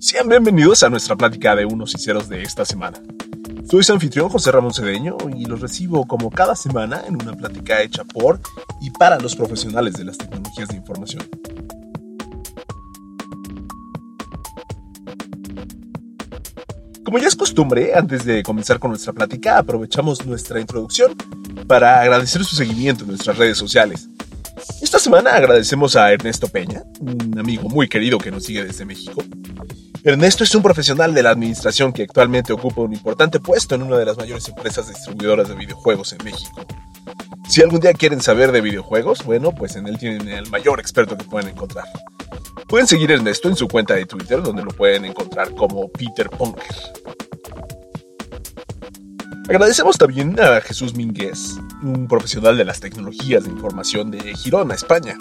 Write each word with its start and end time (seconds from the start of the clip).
Sean 0.00 0.28
bienvenidos 0.28 0.82
a 0.82 0.88
nuestra 0.88 1.16
plática 1.16 1.56
de 1.56 1.64
unos 1.64 1.94
y 1.94 1.98
ceros 1.98 2.28
de 2.28 2.42
esta 2.42 2.64
semana. 2.64 3.02
Soy 3.68 3.82
su 3.82 3.92
anfitrión 3.92 4.28
José 4.28 4.50
Ramón 4.50 4.72
Cedeño 4.72 5.16
y 5.36 5.44
los 5.44 5.60
recibo 5.60 6.06
como 6.06 6.30
cada 6.30 6.56
semana 6.56 7.02
en 7.06 7.20
una 7.20 7.34
plática 7.34 7.82
hecha 7.82 8.04
por 8.04 8.40
y 8.80 8.90
para 8.90 9.18
los 9.18 9.36
profesionales 9.36 9.94
de 9.94 10.04
las 10.04 10.16
tecnologías 10.16 10.68
de 10.68 10.76
información. 10.76 11.28
Como 17.04 17.18
ya 17.18 17.28
es 17.28 17.36
costumbre, 17.36 17.94
antes 17.94 18.24
de 18.24 18.42
comenzar 18.42 18.78
con 18.78 18.90
nuestra 18.90 19.12
plática, 19.12 19.58
aprovechamos 19.58 20.24
nuestra 20.26 20.60
introducción 20.60 21.16
para 21.66 22.00
agradecer 22.00 22.44
su 22.44 22.54
seguimiento 22.54 23.04
en 23.04 23.08
nuestras 23.08 23.36
redes 23.36 23.58
sociales. 23.58 24.08
Esta 24.88 24.98
semana 24.98 25.32
agradecemos 25.32 25.96
a 25.96 26.10
Ernesto 26.10 26.48
Peña, 26.48 26.82
un 27.00 27.38
amigo 27.38 27.68
muy 27.68 27.90
querido 27.90 28.16
que 28.16 28.30
nos 28.30 28.44
sigue 28.44 28.64
desde 28.64 28.86
México, 28.86 29.22
Ernesto 30.02 30.44
es 30.44 30.54
un 30.54 30.62
profesional 30.62 31.12
de 31.12 31.22
la 31.22 31.28
administración 31.28 31.92
que 31.92 32.04
actualmente 32.04 32.54
ocupa 32.54 32.80
un 32.80 32.94
importante 32.94 33.38
puesto 33.38 33.74
en 33.74 33.82
una 33.82 33.98
de 33.98 34.06
las 34.06 34.16
mayores 34.16 34.48
empresas 34.48 34.88
distribuidoras 34.88 35.46
de 35.46 35.56
videojuegos 35.56 36.14
en 36.14 36.24
México. 36.24 36.66
Si 37.50 37.60
algún 37.60 37.80
día 37.80 37.92
quieren 37.92 38.22
saber 38.22 38.50
de 38.50 38.62
videojuegos, 38.62 39.22
bueno, 39.26 39.52
pues 39.54 39.76
en 39.76 39.88
él 39.88 39.98
tienen 39.98 40.26
el 40.26 40.48
mayor 40.48 40.80
experto 40.80 41.18
que 41.18 41.24
pueden 41.24 41.50
encontrar. 41.50 41.84
Pueden 42.66 42.86
seguir 42.86 43.10
a 43.10 43.16
Ernesto 43.16 43.50
en 43.50 43.56
su 43.56 43.68
cuenta 43.68 43.92
de 43.92 44.06
Twitter, 44.06 44.42
donde 44.42 44.64
lo 44.64 44.70
pueden 44.70 45.04
encontrar 45.04 45.54
como 45.54 45.86
Peter 45.90 46.30
Ponker. 46.30 46.64
Agradecemos 49.50 49.98
también 49.98 50.40
a 50.40 50.62
Jesús 50.62 50.94
Mínguez, 50.94 51.58
un 51.82 52.08
profesional 52.08 52.56
de 52.56 52.64
las 52.64 52.80
tecnologías 52.80 53.44
de 53.44 53.50
información 53.50 54.10
de 54.10 54.34
Girona, 54.34 54.74
España. 54.74 55.16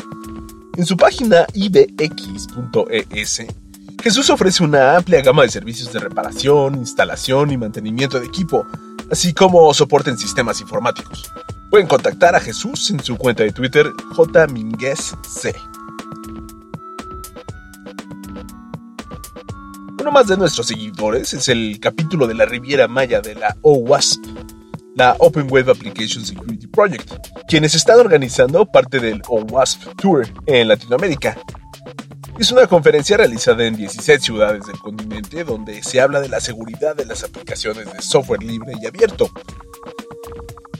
En 0.76 0.86
su 0.86 0.98
página 0.98 1.46
ibx.es 1.54 3.42
Jesús 4.04 4.30
ofrece 4.30 4.64
una 4.64 4.96
amplia 4.96 5.22
gama 5.22 5.44
de 5.44 5.50
servicios 5.50 5.92
de 5.92 6.00
reparación, 6.00 6.76
instalación 6.76 7.52
y 7.52 7.58
mantenimiento 7.58 8.20
de 8.20 8.28
equipo, 8.28 8.66
así 9.12 9.34
como 9.34 9.74
soporte 9.74 10.10
en 10.10 10.18
sistemas 10.18 10.62
informáticos. 10.62 11.32
Pueden 11.70 11.88
contactar 11.88 12.36
a 12.36 12.40
Jesús 12.40 12.90
en 12.92 13.04
su 13.04 13.18
cuenta 13.18 13.44
de 13.44 13.52
Twitter 13.52 13.92
jminguezc. 14.16 15.56
Uno 20.00 20.12
más 20.12 20.28
de 20.28 20.38
nuestros 20.38 20.68
seguidores 20.68 21.34
es 21.34 21.50
el 21.50 21.80
capítulo 21.82 22.28
de 22.28 22.36
la 22.36 22.46
Riviera 22.46 22.88
Maya 22.88 23.20
de 23.20 23.36
la 23.36 23.58
OWASP, 23.62 24.24
la 24.98 25.16
Open 25.20 25.48
Web 25.50 25.70
Application 25.70 26.26
Security 26.26 26.68
Project, 26.68 27.14
quienes 27.48 27.76
están 27.76 28.00
organizando 28.00 28.66
parte 28.66 29.00
del 29.00 29.22
OWASP 29.28 29.96
Tour 29.96 30.28
en 30.48 30.68
Latinoamérica 30.68 31.38
es 32.40 32.52
una 32.52 32.68
conferencia 32.68 33.18
realizada 33.18 33.66
en 33.66 33.76
16 33.76 34.22
ciudades 34.22 34.68
del 34.68 34.78
continente 34.78 35.44
donde 35.44 35.82
se 35.82 36.00
habla 36.00 36.22
de 36.22 36.30
la 36.30 36.40
seguridad 36.40 36.96
de 36.96 37.06
las 37.06 37.24
aplicaciones 37.24 37.92
de 37.92 38.02
software 38.02 38.44
libre 38.44 38.74
y 38.80 38.86
abierto. 38.86 39.32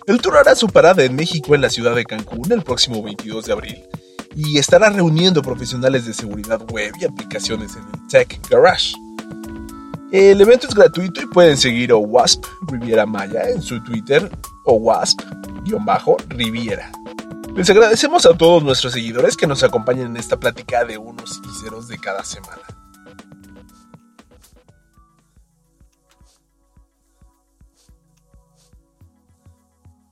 El 0.06 0.22
tour 0.22 0.38
hará 0.38 0.56
su 0.56 0.68
parada 0.68 1.04
en 1.04 1.16
México 1.16 1.56
en 1.56 1.62
la 1.62 1.70
ciudad 1.70 1.96
de 1.96 2.06
Cancún 2.06 2.52
el 2.52 2.64
próximo 2.64 3.02
22 3.02 3.46
de 3.46 3.54
abril 3.54 3.84
y 4.36 4.60
estará 4.60 4.92
reuniendo 4.92 5.42
profesionales 5.42 6.06
de 6.06 6.14
seguridad 6.14 6.62
web 6.72 6.94
y 7.00 7.06
aplicaciones 7.06 7.76
en 7.76 7.84
el 7.84 8.08
Tech 8.08 8.40
Garage. 8.50 8.94
El 10.12 10.40
evento 10.40 10.68
es 10.68 10.74
gratuito 10.74 11.22
y 11.22 11.26
pueden 11.26 11.58
seguir 11.58 11.92
a 11.92 11.98
WASP 11.98 12.46
Riviera 12.68 13.06
Maya 13.06 13.50
en 13.50 13.62
su 13.62 13.84
Twitter 13.84 14.32
o 14.64 14.76
WASP-Riviera. 14.76 16.90
Les 17.54 17.70
agradecemos 17.70 18.26
a 18.26 18.38
todos 18.38 18.64
nuestros 18.64 18.94
seguidores 18.94 19.36
que 19.36 19.48
nos 19.48 19.64
acompañen 19.64 20.08
en 20.08 20.16
esta 20.16 20.40
plática 20.40 20.86
de 20.86 20.98
unos 20.98 21.42
y 21.44 21.50
ceros 21.62 21.90
de 21.90 21.98
cada 21.98 22.24
semana. 22.24 22.62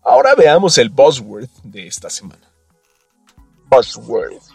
Ahora 0.03 0.35
veamos 0.35 0.77
el 0.77 0.89
buzzword 0.89 1.47
de 1.63 1.87
esta 1.87 2.09
semana. 2.09 2.51
Buzzword. 3.69 4.54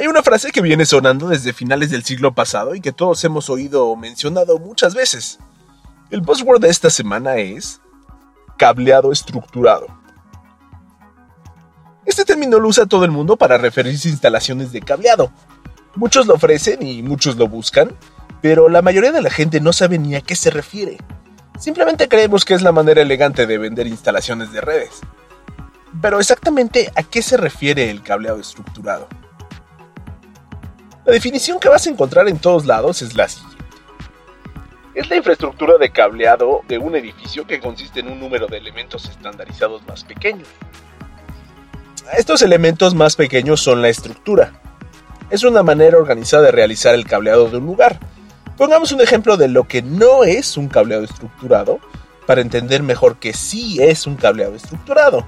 Hay 0.00 0.06
una 0.06 0.22
frase 0.22 0.50
que 0.50 0.62
viene 0.62 0.86
sonando 0.86 1.28
desde 1.28 1.52
finales 1.52 1.90
del 1.90 2.04
siglo 2.04 2.32
pasado 2.32 2.74
y 2.74 2.80
que 2.80 2.90
todos 2.90 3.22
hemos 3.22 3.50
oído 3.50 3.94
mencionado 3.96 4.58
muchas 4.58 4.94
veces. 4.94 5.38
El 6.10 6.22
buzzword 6.22 6.62
de 6.62 6.70
esta 6.70 6.88
semana 6.88 7.36
es 7.36 7.82
cableado 8.56 9.12
estructurado. 9.12 9.88
Este 12.06 12.24
término 12.24 12.58
lo 12.58 12.68
usa 12.68 12.86
todo 12.86 13.04
el 13.04 13.10
mundo 13.10 13.36
para 13.36 13.58
referirse 13.58 14.08
a 14.08 14.12
instalaciones 14.12 14.72
de 14.72 14.80
cableado. 14.80 15.32
Muchos 15.96 16.26
lo 16.26 16.32
ofrecen 16.32 16.82
y 16.82 17.02
muchos 17.02 17.36
lo 17.36 17.46
buscan, 17.46 17.94
pero 18.40 18.70
la 18.70 18.80
mayoría 18.80 19.12
de 19.12 19.20
la 19.20 19.30
gente 19.30 19.60
no 19.60 19.74
sabe 19.74 19.98
ni 19.98 20.14
a 20.14 20.22
qué 20.22 20.34
se 20.34 20.48
refiere. 20.48 20.96
Simplemente 21.58 22.08
creemos 22.08 22.46
que 22.46 22.54
es 22.54 22.62
la 22.62 22.72
manera 22.72 23.02
elegante 23.02 23.46
de 23.46 23.58
vender 23.58 23.86
instalaciones 23.86 24.50
de 24.50 24.62
redes. 24.62 25.00
Pero 26.00 26.20
exactamente 26.20 26.90
a 26.96 27.02
qué 27.02 27.20
se 27.20 27.36
refiere 27.36 27.90
el 27.90 28.02
cableado 28.02 28.40
estructurado. 28.40 29.06
La 31.10 31.14
definición 31.14 31.58
que 31.58 31.68
vas 31.68 31.84
a 31.84 31.90
encontrar 31.90 32.28
en 32.28 32.38
todos 32.38 32.66
lados 32.66 33.02
es 33.02 33.16
la 33.16 33.28
siguiente. 33.28 33.64
Es 34.94 35.10
la 35.10 35.16
infraestructura 35.16 35.76
de 35.76 35.90
cableado 35.90 36.60
de 36.68 36.78
un 36.78 36.94
edificio 36.94 37.48
que 37.48 37.58
consiste 37.58 37.98
en 37.98 38.12
un 38.12 38.20
número 38.20 38.46
de 38.46 38.58
elementos 38.58 39.06
estandarizados 39.06 39.84
más 39.88 40.04
pequeños. 40.04 40.46
Estos 42.16 42.42
elementos 42.42 42.94
más 42.94 43.16
pequeños 43.16 43.60
son 43.60 43.82
la 43.82 43.88
estructura. 43.88 44.52
Es 45.30 45.42
una 45.42 45.64
manera 45.64 45.98
organizada 45.98 46.44
de 46.44 46.52
realizar 46.52 46.94
el 46.94 47.08
cableado 47.08 47.50
de 47.50 47.56
un 47.56 47.66
lugar. 47.66 47.98
Pongamos 48.56 48.92
un 48.92 49.00
ejemplo 49.00 49.36
de 49.36 49.48
lo 49.48 49.66
que 49.66 49.82
no 49.82 50.22
es 50.22 50.56
un 50.56 50.68
cableado 50.68 51.02
estructurado 51.02 51.80
para 52.24 52.40
entender 52.40 52.84
mejor 52.84 53.18
que 53.18 53.32
sí 53.32 53.82
es 53.82 54.06
un 54.06 54.14
cableado 54.14 54.54
estructurado. 54.54 55.26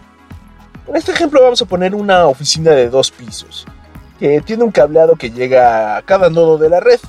En 0.87 0.95
este 0.95 1.11
ejemplo 1.11 1.43
vamos 1.43 1.61
a 1.61 1.67
poner 1.67 1.93
una 1.93 2.27
oficina 2.27 2.71
de 2.71 2.89
dos 2.89 3.11
pisos, 3.11 3.67
tiene 4.45 4.63
un 4.63 4.71
cableado 4.71 5.17
que 5.17 5.31
llega 5.31 5.97
a 5.97 6.03
cada 6.03 6.31
nodo 6.31 6.57
de 6.57 6.69
la 6.69 6.79
red. 6.79 7.01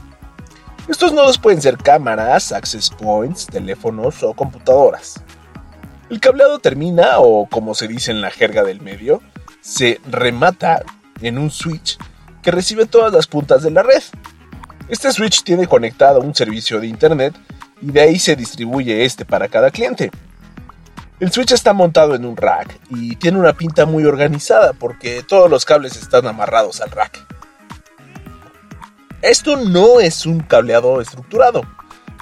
Estos 0.88 1.13
nodos 1.13 1.38
pueden 1.38 1.62
ser 1.62 1.78
cámaras, 1.78 2.51
access 2.51 2.90
points, 2.90 3.46
teléfonos 3.46 4.24
o 4.24 4.34
computadoras. 4.34 5.22
El 6.09 6.19
cableado 6.19 6.57
termina, 6.59 7.19
o 7.19 7.47
como 7.47 7.75
se 7.75 7.88
dice 7.88 8.12
en 8.12 8.22
la 8.22 8.31
jerga 8.31 8.63
del 8.63 8.81
medio, 8.81 9.22
se 9.62 10.02
remata 10.09 10.84
en 11.22 11.38
un 11.38 11.52
switch 11.52 11.97
que 12.41 12.52
recibe 12.52 12.85
todas 12.85 13.13
las 13.13 13.28
puntas 13.28 13.62
de 13.62 13.72
la 13.72 13.84
red. 13.84 14.02
Este 14.90 15.12
switch 15.12 15.44
tiene 15.44 15.68
conectado 15.68 16.19
un 16.19 16.35
servicio 16.35 16.79
de 16.79 16.88
internet 16.88 17.35
y 17.79 17.91
de 17.91 18.02
ahí 18.02 18.19
se 18.19 18.35
distribuye 18.35 19.06
este 19.06 19.23
para 19.23 19.47
cada 19.47 19.69
cliente. 19.72 20.12
El 21.23 21.31
switch 21.31 21.53
está 21.53 21.72
montado 21.72 22.16
en 22.16 22.25
un 22.25 22.35
rack 22.35 22.81
y 22.89 23.16
tiene 23.16 23.39
una 23.39 23.53
pinta 23.53 23.85
muy 23.85 24.03
organizada 24.03 24.73
porque 24.73 25.23
todos 25.23 25.50
los 25.50 25.63
cables 25.63 25.95
están 25.95 26.28
amarrados 26.28 26.81
al 26.81 26.91
rack. 26.91 27.17
Esto 29.22 29.56
no 29.56 30.01
es 30.01 30.25
un 30.25 30.41
cableado 30.41 31.00
estructurado. 31.00 31.61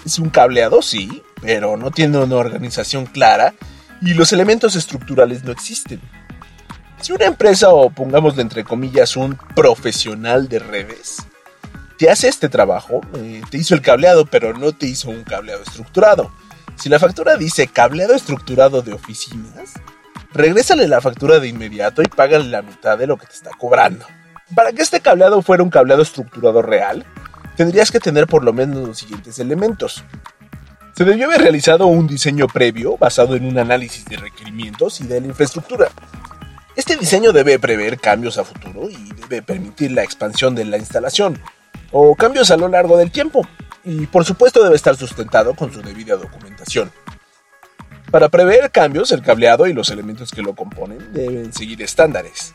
Es 0.06 0.20
un 0.20 0.30
cableado, 0.30 0.84
sí, 0.84 1.24
pero 1.42 1.78
no 1.78 1.90
tiene 1.90 2.20
una 2.20 2.36
organización 2.36 3.08
clara 3.08 3.56
y 4.04 4.14
los 4.14 4.34
elementos 4.34 4.76
estructurales 4.76 5.44
no 5.44 5.52
existen. 5.52 6.00
Si 7.00 7.12
una 7.12 7.26
empresa 7.26 7.70
o 7.70 7.90
pongámosle 7.90 8.44
entre 8.44 8.64
comillas 8.64 9.16
un 9.16 9.36
profesional 9.56 10.48
de 10.48 10.60
redes 10.60 11.26
te 11.98 12.12
hace 12.12 12.28
este 12.28 12.50
trabajo, 12.50 13.02
eh, 13.16 13.42
te 13.50 13.58
hizo 13.58 13.74
el 13.74 13.82
cableado 13.82 14.28
pero 14.28 14.54
no 14.54 14.74
te 14.74 14.86
hizo 14.86 15.10
un 15.10 15.24
cableado 15.24 15.64
estructurado. 15.64 16.32
Si 16.76 16.90
la 16.90 17.00
factura 17.00 17.38
dice 17.38 17.68
cableado 17.68 18.14
estructurado 18.14 18.82
de 18.82 18.94
oficinas, 18.94 19.74
regrésale 20.34 20.88
la 20.88 21.02
factura 21.02 21.40
de 21.40 21.48
inmediato 21.48 22.02
y 22.02 22.08
págale 22.08 22.46
la 22.46 22.62
mitad 22.62 22.98
de 22.98 23.08
lo 23.08 23.18
que 23.18 23.28
te 23.28 23.34
está 23.34 23.52
cobrando. 23.58 24.06
Para 24.56 24.72
que 24.72 24.82
este 24.82 25.00
cableado 25.00 25.42
fuera 25.42 25.64
un 25.64 25.70
cableado 25.70 26.02
estructurado 26.02 26.62
real, 26.62 27.06
tendrías 27.56 27.92
que 27.92 28.00
tener 28.00 28.28
por 28.28 28.44
lo 28.44 28.54
menos 28.54 28.88
los 28.88 28.98
siguientes 28.98 29.40
elementos. 29.40 30.04
Se 30.96 31.06
debió 31.06 31.28
haber 31.28 31.42
realizado 31.42 31.88
un 31.88 32.08
diseño 32.08 32.48
previo 32.48 32.98
basado 32.98 33.36
en 33.36 33.46
un 33.46 33.58
análisis 33.58 34.04
de 34.06 34.18
requerimientos 34.18 35.00
y 35.00 35.06
de 35.06 35.22
la 35.22 35.28
infraestructura. 35.28 35.90
Este 36.76 36.96
diseño 36.96 37.32
debe 37.32 37.60
prever 37.60 38.00
cambios 38.00 38.38
a 38.38 38.44
futuro 38.44 38.90
y 38.90 39.14
debe 39.14 39.42
permitir 39.42 39.92
la 39.92 40.04
expansión 40.04 40.56
de 40.56 40.66
la 40.66 40.78
instalación, 40.78 41.40
o 41.92 42.16
cambios 42.16 42.52
a 42.52 42.58
lo 42.58 42.68
largo 42.68 42.98
del 42.98 43.12
tiempo, 43.12 43.46
y 43.84 44.06
por 44.08 44.26
supuesto 44.26 44.64
debe 44.64 44.76
estar 44.76 44.96
sustentado 44.96 45.54
con 45.54 45.74
su 45.74 45.82
debida 45.82 46.16
documentación. 46.16 46.92
Para 48.12 48.30
prever 48.30 48.72
cambios, 48.72 49.12
el 49.12 49.22
cableado 49.22 49.68
y 49.68 49.74
los 49.74 49.90
elementos 49.90 50.32
que 50.32 50.42
lo 50.42 50.54
componen 50.54 51.14
deben 51.14 51.54
seguir 51.54 51.82
estándares. 51.82 52.54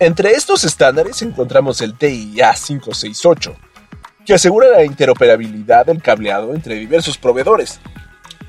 Entre 0.00 0.32
estos 0.32 0.64
estándares 0.64 1.22
encontramos 1.22 1.80
el 1.80 1.96
TIA 1.96 2.52
568, 2.52 3.56
que 4.26 4.34
asegura 4.34 4.68
la 4.68 4.84
interoperabilidad 4.84 5.86
del 5.86 6.02
cableado 6.02 6.54
entre 6.54 6.74
diversos 6.74 7.16
proveedores, 7.16 7.80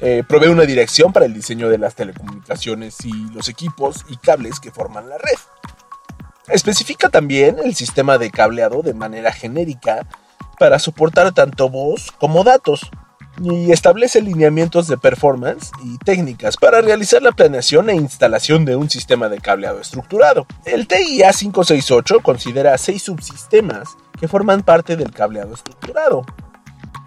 eh, 0.02 0.24
provee 0.28 0.48
una 0.48 0.64
dirección 0.64 1.12
para 1.12 1.26
el 1.26 1.34
diseño 1.34 1.70
de 1.70 1.78
las 1.78 1.96
telecomunicaciones 1.96 2.98
y 3.04 3.14
los 3.34 3.50
equipos 3.50 4.06
y 4.10 4.18
cables 4.18 4.60
que 4.60 4.72
forman 4.72 5.10
la 5.10 5.18
red. 5.18 5.38
Especifica 6.48 7.10
también 7.10 7.58
el 7.64 7.76
sistema 7.76 8.18
de 8.18 8.32
cableado 8.32 8.82
de 8.82 8.94
manera 8.94 9.32
genérica 9.32 10.08
para 10.60 10.78
soportar 10.78 11.32
tanto 11.34 11.70
voz 11.70 12.12
como 12.20 12.44
datos 12.44 12.92
y 13.42 13.72
establece 13.72 14.22
lineamientos 14.22 14.88
de 14.88 14.98
performance 14.98 15.72
y 15.84 15.98
técnicas 16.00 16.58
para 16.58 16.82
realizar 16.82 17.22
la 17.22 17.32
planeación 17.32 17.90
e 17.90 17.96
instalación 17.96 18.66
de 18.66 18.76
un 18.76 18.90
sistema 18.90 19.30
de 19.30 19.40
cableado 19.40 19.80
estructurado. 19.80 20.46
El 20.66 20.88
TIA 20.88 21.32
568 21.32 22.20
considera 22.22 22.78
seis 22.78 23.04
subsistemas 23.04 23.90
que 24.20 24.28
forman 24.28 24.64
parte 24.64 24.98
del 24.98 25.12
cableado 25.12 25.54
estructurado. 25.54 26.26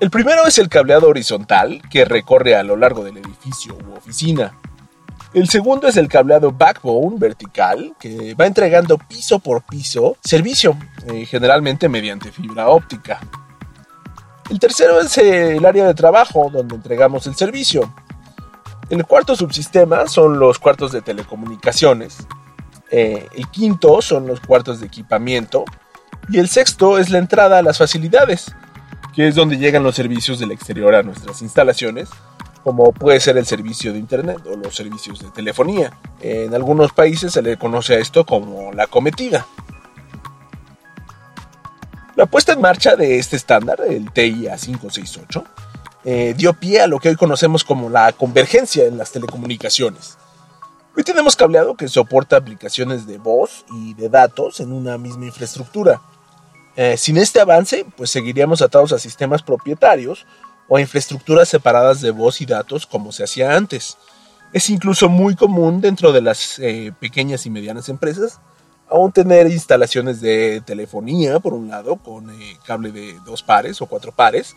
El 0.01 0.11
primero 0.11 0.47
es 0.47 0.59
el 0.59 0.69
cableado 0.69 1.09
horizontal, 1.09 1.81
que 1.91 2.05
recorre 2.05 2.57
a 2.57 2.63
lo 2.63 2.77
largo 2.77 3.05
del 3.05 3.19
edificio 3.19 3.77
u 3.77 3.97
oficina. 3.97 4.59
El 5.33 5.49
segundo 5.49 5.87
es 5.87 5.97
el 5.97 6.09
cableado 6.09 6.53
backbone 6.53 7.19
vertical, 7.19 7.95
que 7.99 8.35
va 8.35 8.47
entregando 8.47 8.99
piso 8.99 9.39
por 9.39 9.63
piso 9.63 10.17
servicio, 10.23 10.77
eh, 11.07 11.25
generalmente 11.25 11.89
mediante 11.89 12.33
fibra 12.33 12.69
óptica. 12.69 13.21
El 14.51 14.59
tercero 14.59 15.01
es 15.01 15.17
el 15.19 15.65
área 15.65 15.87
de 15.87 15.95
trabajo, 15.95 16.51
donde 16.53 16.75
entregamos 16.75 17.27
el 17.27 17.35
servicio. 17.35 17.93
El 18.91 19.07
cuarto 19.07 19.37
subsistema 19.37 20.07
son 20.07 20.39
los 20.39 20.59
cuartos 20.59 20.93
de 20.93 21.01
telecomunicaciones. 21.01 22.19
Eh, 22.91 23.29
el 23.35 23.49
quinto 23.49 24.03
son 24.03 24.27
los 24.27 24.41
cuartos 24.41 24.81
de 24.81 24.87
equipamiento. 24.87 25.65
Y 26.29 26.39
el 26.39 26.49
sexto 26.49 26.99
es 26.99 27.11
la 27.11 27.19
entrada 27.19 27.59
a 27.59 27.63
las 27.63 27.79
facilidades, 27.79 28.55
que 29.15 29.29
es 29.29 29.35
donde 29.35 29.57
llegan 29.57 29.83
los 29.83 29.95
servicios 29.95 30.39
del 30.39 30.53
exterior 30.53 30.95
a 30.95 31.03
nuestras 31.03 31.43
instalaciones 31.43 32.11
como 32.63 32.93
puede 32.93 33.21
ser 33.21 33.37
el 33.37 33.47
servicio 33.47 33.93
de 33.93 33.99
Internet 33.99 34.39
o 34.47 34.57
los 34.57 34.75
servicios 34.75 35.21
de 35.21 35.31
telefonía. 35.31 35.93
En 36.21 36.55
algunos 36.55 36.93
países 36.93 37.33
se 37.33 37.43
le 37.43 37.57
conoce 37.57 37.95
a 37.95 37.99
esto 37.99 38.25
como 38.25 38.73
la 38.73 38.87
cometida. 38.87 39.47
La 42.23 42.27
puesta 42.27 42.53
en 42.53 42.61
marcha 42.61 42.95
de 42.95 43.19
este 43.19 43.35
estándar, 43.35 43.81
el 43.81 44.13
TIA 44.13 44.57
568, 44.57 45.45
eh, 46.05 46.35
dio 46.37 46.53
pie 46.53 46.81
a 46.81 46.87
lo 46.87 47.01
que 47.01 47.09
hoy 47.09 47.17
conocemos 47.17 47.65
como 47.65 47.91
la 47.91 48.13
convergencia 48.13 48.85
en 48.85 48.97
las 48.97 49.11
telecomunicaciones. 49.11 50.19
Hoy 50.97 51.03
tenemos 51.03 51.35
cableado 51.35 51.75
que 51.75 51.89
soporta 51.89 52.37
aplicaciones 52.37 53.09
de 53.09 53.19
voz 53.19 53.65
y 53.73 53.95
de 53.95 54.09
datos 54.09 54.61
en 54.61 54.73
una 54.73 54.99
misma 54.99 55.27
infraestructura. 55.27 56.01
Eh, 56.77 56.97
sin 56.97 57.17
este 57.17 57.41
avance, 57.41 57.85
pues 57.97 58.11
seguiríamos 58.11 58.63
atados 58.63 58.93
a 58.93 59.01
sistemas 59.01 59.43
propietarios 59.43 60.25
o 60.69 60.79
infraestructuras 60.79 61.49
separadas 61.49 62.01
de 62.03 62.13
voz 62.13 62.41
y 62.41 62.47
datos 62.47 62.87
como 62.87 63.11
se 63.11 63.25
hacía 63.25 63.57
antes. 63.57 63.99
Es 64.53 64.71
incluso 64.71 65.09
muy 65.09 65.35
común 65.35 65.81
dentro 65.81 66.13
de 66.13 66.21
las 66.21 66.61
eh, 66.61 66.93
pequeñas 67.01 67.47
y 67.47 67.51
medianas 67.51 67.89
empresas 67.89 68.39
aún 68.89 69.13
tener 69.13 69.47
instalaciones 69.47 70.21
de 70.21 70.63
telefonía, 70.65 71.41
por 71.41 71.55
un 71.55 71.69
lado, 71.69 71.97
con 71.97 72.31
eh, 72.31 72.59
cable 72.67 72.93
de 72.93 73.19
dos 73.25 73.43
pares 73.43 73.81
o 73.81 73.87
cuatro 73.87 74.13
pares, 74.13 74.55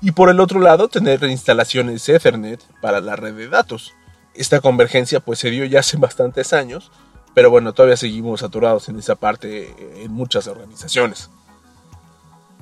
y 0.00 0.12
por 0.12 0.28
el 0.28 0.40
otro 0.40 0.60
lado 0.60 0.88
tener 0.88 1.22
instalaciones 1.24 2.08
Ethernet 2.08 2.60
para 2.80 3.00
la 3.00 3.16
red 3.16 3.34
de 3.34 3.48
datos. 3.48 3.92
Esta 4.34 4.60
convergencia 4.60 5.20
pues 5.20 5.38
se 5.38 5.50
dio 5.50 5.64
ya 5.64 5.80
hace 5.80 5.96
bastantes 5.96 6.52
años, 6.52 6.90
pero 7.34 7.50
bueno, 7.50 7.72
todavía 7.72 7.96
seguimos 7.96 8.40
saturados 8.40 8.88
en 8.88 8.98
esa 8.98 9.14
parte 9.14 9.64
eh, 9.64 10.02
en 10.04 10.12
muchas 10.12 10.46
organizaciones. 10.46 11.30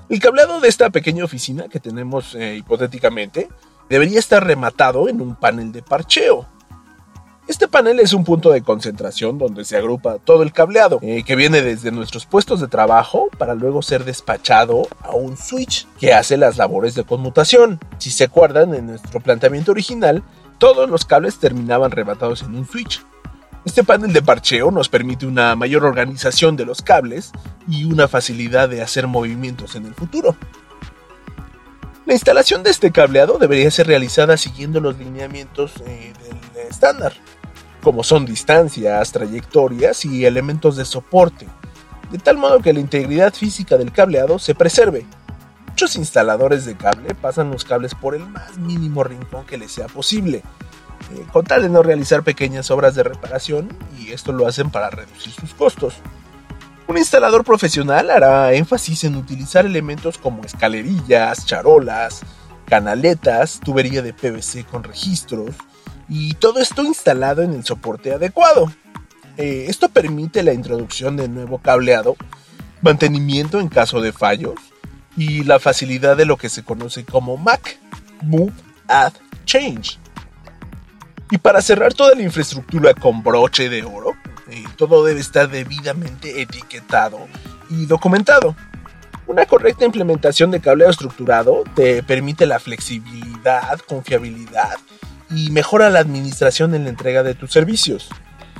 El 0.08 0.18
cableado 0.18 0.60
de 0.60 0.68
esta 0.68 0.90
pequeña 0.90 1.24
oficina 1.24 1.68
que 1.68 1.78
tenemos 1.78 2.34
eh, 2.34 2.56
hipotéticamente 2.56 3.48
debería 3.88 4.18
estar 4.18 4.44
rematado 4.44 5.08
en 5.08 5.20
un 5.20 5.36
panel 5.36 5.70
de 5.72 5.82
parcheo. 5.82 6.46
Este 7.50 7.66
panel 7.66 7.98
es 7.98 8.12
un 8.12 8.22
punto 8.22 8.52
de 8.52 8.62
concentración 8.62 9.36
donde 9.36 9.64
se 9.64 9.76
agrupa 9.76 10.18
todo 10.18 10.44
el 10.44 10.52
cableado 10.52 11.00
eh, 11.02 11.24
que 11.24 11.34
viene 11.34 11.62
desde 11.62 11.90
nuestros 11.90 12.24
puestos 12.24 12.60
de 12.60 12.68
trabajo 12.68 13.28
para 13.38 13.56
luego 13.56 13.82
ser 13.82 14.04
despachado 14.04 14.86
a 15.00 15.16
un 15.16 15.36
switch 15.36 15.88
que 15.98 16.14
hace 16.14 16.36
las 16.36 16.58
labores 16.58 16.94
de 16.94 17.02
conmutación. 17.02 17.80
Si 17.98 18.12
se 18.12 18.22
acuerdan, 18.22 18.72
en 18.76 18.86
nuestro 18.86 19.18
planteamiento 19.18 19.72
original, 19.72 20.22
todos 20.58 20.88
los 20.88 21.04
cables 21.04 21.40
terminaban 21.40 21.90
rematados 21.90 22.42
en 22.42 22.54
un 22.54 22.68
switch. 22.68 23.04
Este 23.64 23.82
panel 23.82 24.12
de 24.12 24.22
parcheo 24.22 24.70
nos 24.70 24.88
permite 24.88 25.26
una 25.26 25.56
mayor 25.56 25.84
organización 25.84 26.54
de 26.54 26.66
los 26.66 26.82
cables 26.82 27.32
y 27.66 27.82
una 27.82 28.06
facilidad 28.06 28.68
de 28.68 28.80
hacer 28.80 29.08
movimientos 29.08 29.74
en 29.74 29.86
el 29.86 29.94
futuro. 29.94 30.36
La 32.06 32.12
instalación 32.12 32.62
de 32.62 32.70
este 32.70 32.92
cableado 32.92 33.38
debería 33.38 33.72
ser 33.72 33.88
realizada 33.88 34.36
siguiendo 34.36 34.78
los 34.78 34.96
lineamientos 34.98 35.72
eh, 35.84 36.12
del 36.54 36.66
estándar, 36.68 37.12
como 37.82 38.02
son 38.02 38.26
distancias, 38.26 39.12
trayectorias 39.12 40.04
y 40.04 40.24
elementos 40.24 40.76
de 40.76 40.84
soporte, 40.84 41.46
de 42.10 42.18
tal 42.18 42.36
modo 42.36 42.60
que 42.60 42.72
la 42.72 42.80
integridad 42.80 43.32
física 43.32 43.76
del 43.76 43.92
cableado 43.92 44.38
se 44.38 44.54
preserve. 44.54 45.06
Muchos 45.68 45.96
instaladores 45.96 46.64
de 46.64 46.76
cable 46.76 47.14
pasan 47.14 47.50
los 47.50 47.64
cables 47.64 47.94
por 47.94 48.14
el 48.14 48.26
más 48.26 48.58
mínimo 48.58 49.04
rincón 49.04 49.46
que 49.46 49.56
les 49.56 49.72
sea 49.72 49.86
posible, 49.86 50.38
eh, 50.38 51.24
con 51.32 51.44
tal 51.44 51.62
de 51.62 51.68
no 51.68 51.82
realizar 51.82 52.22
pequeñas 52.22 52.70
obras 52.70 52.94
de 52.94 53.02
reparación 53.02 53.68
y 53.98 54.12
esto 54.12 54.32
lo 54.32 54.46
hacen 54.46 54.70
para 54.70 54.90
reducir 54.90 55.32
sus 55.32 55.54
costos. 55.54 55.94
Un 56.86 56.98
instalador 56.98 57.44
profesional 57.44 58.10
hará 58.10 58.52
énfasis 58.52 59.04
en 59.04 59.16
utilizar 59.16 59.64
elementos 59.64 60.18
como 60.18 60.44
escalerillas, 60.44 61.46
charolas, 61.46 62.22
canaletas, 62.66 63.60
tubería 63.60 64.02
de 64.02 64.12
PVC 64.12 64.64
con 64.64 64.82
registros 64.82 65.54
y 66.10 66.34
todo 66.34 66.58
esto 66.58 66.82
instalado 66.82 67.40
en 67.40 67.54
el 67.54 67.64
soporte 67.64 68.12
adecuado. 68.12 68.70
Eh, 69.38 69.66
esto 69.68 69.88
permite 69.88 70.42
la 70.42 70.52
introducción 70.52 71.16
de 71.16 71.28
nuevo 71.28 71.58
cableado, 71.58 72.16
mantenimiento 72.82 73.60
en 73.60 73.68
caso 73.68 74.02
de 74.02 74.12
fallos 74.12 74.56
y 75.16 75.44
la 75.44 75.60
facilidad 75.60 76.16
de 76.16 76.26
lo 76.26 76.36
que 76.36 76.50
se 76.50 76.64
conoce 76.64 77.04
como 77.04 77.36
MAC, 77.36 77.78
Move, 78.22 78.52
Add, 78.88 79.14
Change 79.46 79.98
y 81.30 81.38
para 81.38 81.62
cerrar 81.62 81.94
toda 81.94 82.14
la 82.14 82.22
infraestructura 82.22 82.92
con 82.92 83.22
broche 83.22 83.68
de 83.68 83.84
oro, 83.84 84.14
eh, 84.50 84.64
todo 84.76 85.04
debe 85.04 85.20
estar 85.20 85.48
debidamente 85.48 86.42
etiquetado 86.42 87.28
y 87.70 87.86
documentado. 87.86 88.56
Una 89.28 89.46
correcta 89.46 89.84
implementación 89.84 90.50
de 90.50 90.60
cableado 90.60 90.90
estructurado 90.90 91.62
te 91.76 92.02
permite 92.02 92.46
la 92.46 92.58
flexibilidad, 92.58 93.78
confiabilidad 93.86 94.76
y 95.30 95.50
mejora 95.50 95.90
la 95.90 96.00
administración 96.00 96.74
en 96.74 96.84
la 96.84 96.90
entrega 96.90 97.22
de 97.22 97.34
tus 97.34 97.52
servicios. 97.52 98.08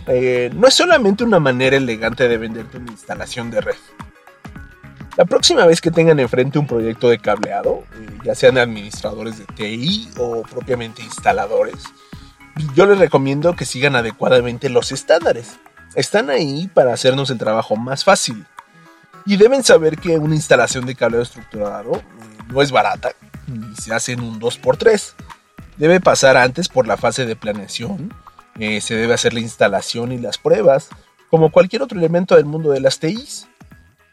Eh, 0.07 0.51
no 0.55 0.67
es 0.67 0.75
solamente 0.75 1.25
una 1.25 1.41
manera 1.41 1.77
elegante 1.77 2.29
de 2.29 2.39
venderte 2.39 2.79
una 2.79 2.93
instalación 2.93 3.51
de 3.51 3.61
red. 3.61 3.77
La 5.17 5.25
próxima 5.25 5.67
vez 5.67 5.81
que 5.81 5.91
tengan 5.91 6.21
enfrente 6.21 6.59
un 6.59 6.67
proyecto 6.67 7.09
de 7.09 7.19
cableado, 7.19 7.85
eh, 7.95 8.07
ya 8.25 8.35
sean 8.35 8.59
administradores 8.59 9.39
de 9.39 9.45
TI 9.45 10.09
o 10.17 10.43
propiamente 10.43 11.03
instaladores, 11.03 11.85
yo 12.75 12.87
les 12.87 12.99
recomiendo 12.99 13.55
que 13.57 13.65
sigan 13.65 13.97
adecuadamente 13.97 14.69
los 14.69 14.93
estándares. 14.93 15.59
Están 15.95 16.31
ahí 16.31 16.71
para 16.73 16.93
hacernos 16.93 17.31
el 17.31 17.39
trabajo 17.39 17.77
más 17.77 18.05
fácil. 18.05 18.47
Y 19.27 19.37
deben 19.37 19.63
saber 19.65 19.99
que 19.99 20.19
una 20.19 20.35
instalación 20.35 20.87
de 20.87 20.95
cableado 20.95 21.23
estructurado 21.23 21.97
eh, 21.97 22.03
no 22.49 22.63
es 22.63 22.71
barata, 22.71 23.13
ni 23.47 23.77
se 23.77 23.93
hace 23.93 24.13
en 24.13 24.21
un 24.21 24.41
2x3. 24.41 25.15
Debe 25.81 25.99
pasar 25.99 26.37
antes 26.37 26.69
por 26.69 26.87
la 26.87 26.99
fase 26.99 27.25
de 27.25 27.37
planeación, 27.37 28.13
eh, 28.59 28.83
se 28.83 28.97
debe 28.97 29.15
hacer 29.15 29.33
la 29.33 29.41
instalación 29.41 30.13
y 30.13 30.19
las 30.19 30.37
pruebas, 30.37 30.91
como 31.31 31.51
cualquier 31.51 31.81
otro 31.81 31.99
elemento 31.99 32.37
del 32.37 32.45
mundo 32.45 32.71
de 32.71 32.81
las 32.81 32.99
TIs. 32.99 33.49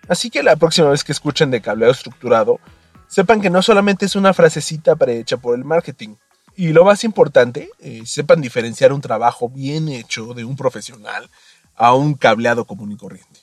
Así 0.07 0.29
que 0.29 0.43
la 0.43 0.55
próxima 0.55 0.89
vez 0.89 1.03
que 1.03 1.12
escuchen 1.12 1.51
de 1.51 1.59
cableado 1.59 1.91
estructurado, 1.91 2.62
sepan 3.09 3.41
que 3.41 3.50
no 3.50 3.62
solamente 3.62 4.05
es 4.05 4.15
una 4.15 4.33
frasecita 4.33 4.95
prehecha 4.95 5.36
por 5.36 5.57
el 5.57 5.65
marketing, 5.65 6.15
y 6.55 6.69
lo 6.69 6.86
más 6.86 7.03
importante, 7.03 7.69
eh, 7.79 8.03
sepan 8.05 8.39
diferenciar 8.39 8.93
un 8.93 9.01
trabajo 9.01 9.50
bien 9.50 9.89
hecho 9.89 10.33
de 10.33 10.45
un 10.45 10.55
profesional 10.55 11.29
a 11.75 11.93
un 11.93 12.13
cableado 12.13 12.63
común 12.63 12.93
y 12.93 12.95
corriente. 12.95 13.41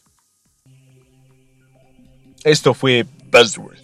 Esto 2.42 2.72
fue 2.72 3.04
Buzzword. 3.30 3.83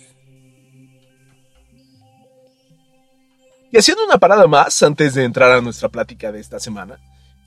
Y 3.73 3.79
haciendo 3.79 4.05
una 4.05 4.19
parada 4.19 4.49
más 4.49 4.83
antes 4.83 5.15
de 5.15 5.23
entrar 5.23 5.53
a 5.53 5.61
nuestra 5.61 5.89
plática 5.89 6.33
de 6.33 6.41
esta 6.41 6.59
semana, 6.59 6.99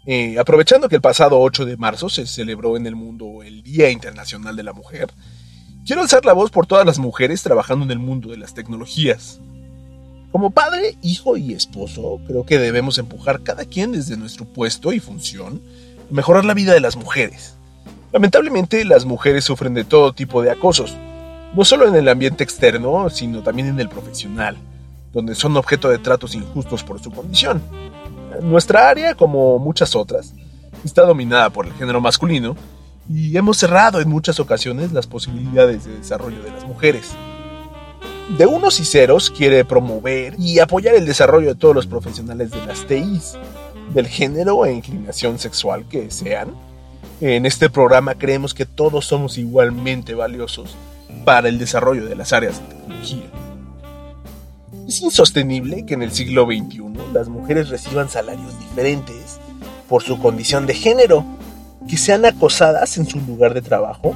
eh, 0.06 0.38
aprovechando 0.40 0.88
que 0.88 0.96
el 0.96 1.02
pasado 1.02 1.40
8 1.40 1.66
de 1.66 1.76
marzo 1.76 2.08
se 2.08 2.26
celebró 2.26 2.78
en 2.78 2.86
el 2.86 2.96
mundo 2.96 3.44
el 3.44 3.62
Día 3.62 3.90
Internacional 3.90 4.56
de 4.56 4.64
la 4.64 4.72
Mujer, 4.72 5.12
quiero 5.86 6.02
alzar 6.02 6.24
la 6.24 6.32
voz 6.32 6.50
por 6.50 6.66
todas 6.66 6.86
las 6.86 6.98
mujeres 6.98 7.44
trabajando 7.44 7.84
en 7.84 7.92
el 7.92 8.00
mundo 8.00 8.30
de 8.30 8.38
las 8.38 8.54
tecnologías, 8.54 9.42
como 10.32 10.50
padre, 10.50 10.98
hijo 11.02 11.38
y 11.38 11.54
esposo, 11.54 12.20
creo 12.26 12.46
que 12.46 12.58
debemos 12.58 12.98
empujar 12.98 13.44
cada 13.44 13.66
quien 13.66 13.92
desde 13.92 14.18
nuestro 14.18 14.46
puesto 14.46 14.92
y 14.92 15.00
función 15.00 15.62
a 16.10 16.14
mejorar 16.14 16.44
la 16.44 16.56
vida 16.56 16.74
de 16.74 16.80
las 16.80 16.96
mujeres. 16.96 17.56
Lamentablemente, 18.12 18.84
las 18.86 19.06
mujeres 19.06 19.44
sufren 19.44 19.74
de 19.74 19.84
todo 19.84 20.14
tipo 20.14 20.42
de 20.42 20.52
acosos, 20.52 20.96
no 21.54 21.66
solo 21.66 21.88
en 21.88 21.96
el 21.96 22.08
ambiente 22.08 22.44
externo, 22.44 23.10
sino 23.10 23.44
también 23.44 23.68
en 23.68 23.80
el 23.80 23.90
profesional, 23.90 24.58
donde 25.14 25.36
son 25.36 25.56
objeto 25.56 25.90
de 25.90 26.00
tratos 26.00 26.36
injustos 26.36 26.84
por 26.84 27.02
su 27.02 27.12
condición. 27.12 27.62
Nuestra 28.42 28.90
área, 28.90 29.16
como 29.16 29.60
muchas 29.60 29.96
otras, 29.96 30.34
está 30.84 31.04
dominada 31.04 31.52
por 31.52 31.68
el 31.68 31.74
género 31.74 32.02
masculino 32.02 32.56
y 33.10 33.38
hemos 33.38 33.58
cerrado 33.58 34.02
en 34.02 34.10
muchas 34.10 34.40
ocasiones 34.40 34.92
las 34.92 35.08
posibilidades 35.08 35.86
de 35.86 35.98
desarrollo 35.98 36.42
de 36.42 36.52
las 36.52 36.66
mujeres. 36.66 37.12
De 38.38 38.46
unos 38.46 38.80
y 38.80 38.86
ceros 38.86 39.30
quiere 39.30 39.66
promover 39.66 40.36
y 40.40 40.60
apoyar 40.60 40.96
el 40.96 41.06
desarrollo 41.06 41.50
de 41.50 41.56
todos 41.56 41.76
los 41.76 41.88
profesionales 41.88 42.52
de 42.52 42.66
las 42.66 42.88
TIs, 42.88 43.38
del 43.94 44.08
género 44.08 44.66
e 44.66 44.74
inclinación 44.74 45.38
sexual 45.38 45.86
que 45.88 46.10
sean. 46.10 46.56
En 47.22 47.46
este 47.46 47.70
programa 47.70 48.16
creemos 48.16 48.54
que 48.54 48.66
todos 48.66 49.06
somos 49.06 49.38
igualmente 49.38 50.16
valiosos 50.16 50.76
para 51.26 51.50
el 51.50 51.60
desarrollo 51.60 52.06
de 52.06 52.16
las 52.16 52.34
áreas 52.34 52.60
de 52.60 52.76
tecnología. 52.76 53.53
Es 54.88 55.02
insostenible 55.02 55.86
que 55.86 55.94
en 55.94 56.04
el 56.04 56.12
siglo 56.12 56.46
XXI 56.46 56.84
las 57.14 57.30
mujeres 57.30 57.70
reciban 57.70 58.10
salarios 58.10 58.60
diferentes 58.60 59.40
por 59.88 60.04
su 60.04 60.20
condición 60.20 60.66
de 60.66 60.74
género, 60.74 61.26
que 61.88 61.98
sean 61.98 62.26
acosadas 62.26 62.98
en 62.98 63.06
su 63.06 63.20
lugar 63.22 63.54
de 63.54 63.62
trabajo 63.62 64.14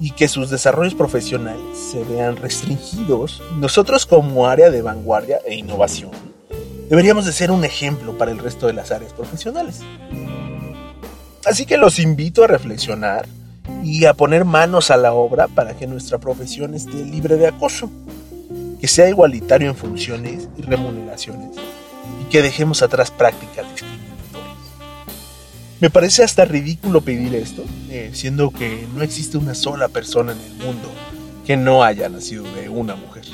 y 0.00 0.10
que 0.12 0.28
sus 0.28 0.50
desarrollos 0.50 0.94
profesionales 0.94 1.78
se 1.78 2.02
vean 2.04 2.36
restringidos. 2.36 3.42
Nosotros 3.58 4.04
como 4.06 4.48
área 4.48 4.70
de 4.70 4.82
vanguardia 4.82 5.38
e 5.46 5.54
innovación 5.54 6.10
deberíamos 6.88 7.24
de 7.24 7.32
ser 7.32 7.52
un 7.52 7.64
ejemplo 7.64 8.18
para 8.18 8.32
el 8.32 8.38
resto 8.38 8.66
de 8.66 8.72
las 8.72 8.90
áreas 8.90 9.12
profesionales. 9.12 9.80
Así 11.46 11.64
que 11.64 11.76
los 11.76 12.00
invito 12.00 12.42
a 12.42 12.48
reflexionar 12.48 13.26
y 13.84 14.04
a 14.06 14.14
poner 14.14 14.44
manos 14.44 14.90
a 14.90 14.96
la 14.96 15.12
obra 15.12 15.46
para 15.46 15.76
que 15.76 15.86
nuestra 15.86 16.18
profesión 16.18 16.74
esté 16.74 17.04
libre 17.04 17.36
de 17.36 17.46
acoso, 17.46 17.88
que 18.80 18.88
sea 18.88 19.08
igualitario 19.08 19.68
en 19.68 19.76
funciones 19.76 20.48
y 20.56 20.62
remuneraciones 20.62 21.50
y 22.20 22.30
que 22.30 22.42
dejemos 22.42 22.82
atrás 22.82 23.10
prácticas 23.10 23.70
discriminatorias. 23.70 24.10
Me 25.80 25.90
parece 25.90 26.22
hasta 26.22 26.44
ridículo 26.44 27.00
pedir 27.02 27.34
esto, 27.34 27.64
eh, 27.90 28.10
siendo 28.14 28.50
que 28.50 28.86
no 28.94 29.02
existe 29.02 29.36
una 29.38 29.54
sola 29.54 29.88
persona 29.88 30.32
en 30.32 30.40
el 30.40 30.64
mundo 30.64 30.88
que 31.46 31.56
no 31.56 31.82
haya 31.84 32.08
nacido 32.08 32.44
de 32.54 32.68
una 32.68 32.96
mujer. 32.96 33.24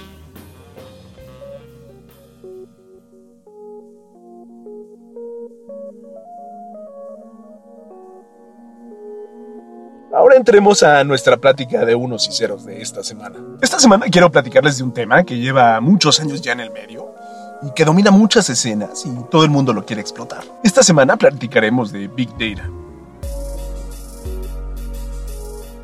Entremos 10.36 10.82
a 10.82 11.02
nuestra 11.02 11.38
plática 11.38 11.86
de 11.86 11.94
unos 11.94 12.28
y 12.28 12.32
ceros 12.32 12.66
de 12.66 12.82
esta 12.82 13.02
semana. 13.02 13.36
Esta 13.62 13.78
semana 13.78 14.04
quiero 14.10 14.30
platicarles 14.30 14.76
de 14.76 14.84
un 14.84 14.92
tema 14.92 15.24
que 15.24 15.38
lleva 15.38 15.80
muchos 15.80 16.20
años 16.20 16.42
ya 16.42 16.52
en 16.52 16.60
el 16.60 16.70
medio 16.70 17.14
y 17.62 17.70
que 17.70 17.86
domina 17.86 18.10
muchas 18.10 18.50
escenas 18.50 19.06
y 19.06 19.30
todo 19.30 19.44
el 19.44 19.50
mundo 19.50 19.72
lo 19.72 19.86
quiere 19.86 20.02
explotar. 20.02 20.44
Esta 20.62 20.82
semana 20.82 21.16
platicaremos 21.16 21.90
de 21.90 22.08
Big 22.08 22.28
Data. 22.32 22.68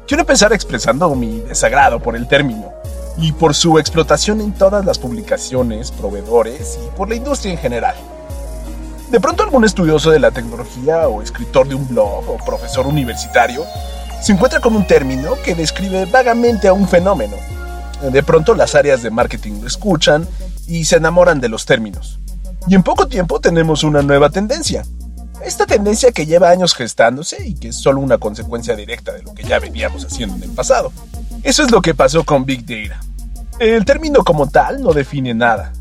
Quiero 0.06 0.20
empezar 0.20 0.52
expresando 0.52 1.14
mi 1.14 1.40
desagrado 1.40 1.98
por 1.98 2.14
el 2.14 2.28
término 2.28 2.74
y 3.16 3.32
por 3.32 3.54
su 3.54 3.78
explotación 3.78 4.42
en 4.42 4.52
todas 4.52 4.84
las 4.84 4.98
publicaciones, 4.98 5.90
proveedores 5.90 6.78
y 6.86 6.94
por 6.94 7.08
la 7.08 7.14
industria 7.14 7.52
en 7.52 7.58
general. 7.58 7.94
De 9.10 9.18
pronto 9.18 9.44
algún 9.44 9.64
estudioso 9.64 10.10
de 10.10 10.20
la 10.20 10.30
tecnología 10.30 11.08
o 11.08 11.22
escritor 11.22 11.66
de 11.66 11.74
un 11.74 11.88
blog 11.88 12.28
o 12.28 12.36
profesor 12.44 12.86
universitario 12.86 13.64
se 14.22 14.32
encuentra 14.32 14.60
con 14.60 14.76
un 14.76 14.86
término 14.86 15.34
que 15.44 15.56
describe 15.56 16.06
vagamente 16.06 16.68
a 16.68 16.72
un 16.72 16.86
fenómeno. 16.86 17.36
De 18.12 18.22
pronto 18.22 18.54
las 18.54 18.76
áreas 18.76 19.02
de 19.02 19.10
marketing 19.10 19.60
lo 19.60 19.66
escuchan 19.66 20.28
y 20.68 20.84
se 20.84 20.96
enamoran 20.96 21.40
de 21.40 21.48
los 21.48 21.66
términos. 21.66 22.20
Y 22.68 22.76
en 22.76 22.84
poco 22.84 23.08
tiempo 23.08 23.40
tenemos 23.40 23.82
una 23.82 24.00
nueva 24.00 24.30
tendencia. 24.30 24.84
Esta 25.44 25.66
tendencia 25.66 26.12
que 26.12 26.24
lleva 26.24 26.50
años 26.50 26.74
gestándose 26.74 27.44
y 27.44 27.54
que 27.54 27.68
es 27.68 27.76
solo 27.76 28.00
una 28.00 28.18
consecuencia 28.18 28.76
directa 28.76 29.12
de 29.12 29.24
lo 29.24 29.34
que 29.34 29.42
ya 29.42 29.58
veníamos 29.58 30.04
haciendo 30.04 30.36
en 30.36 30.44
el 30.44 30.50
pasado. 30.50 30.92
Eso 31.42 31.64
es 31.64 31.72
lo 31.72 31.82
que 31.82 31.94
pasó 31.94 32.22
con 32.24 32.44
Big 32.44 32.64
Data. 32.64 33.00
El 33.58 33.84
término 33.84 34.22
como 34.22 34.48
tal 34.48 34.82
no 34.82 34.92
define 34.92 35.34
nada. 35.34 35.72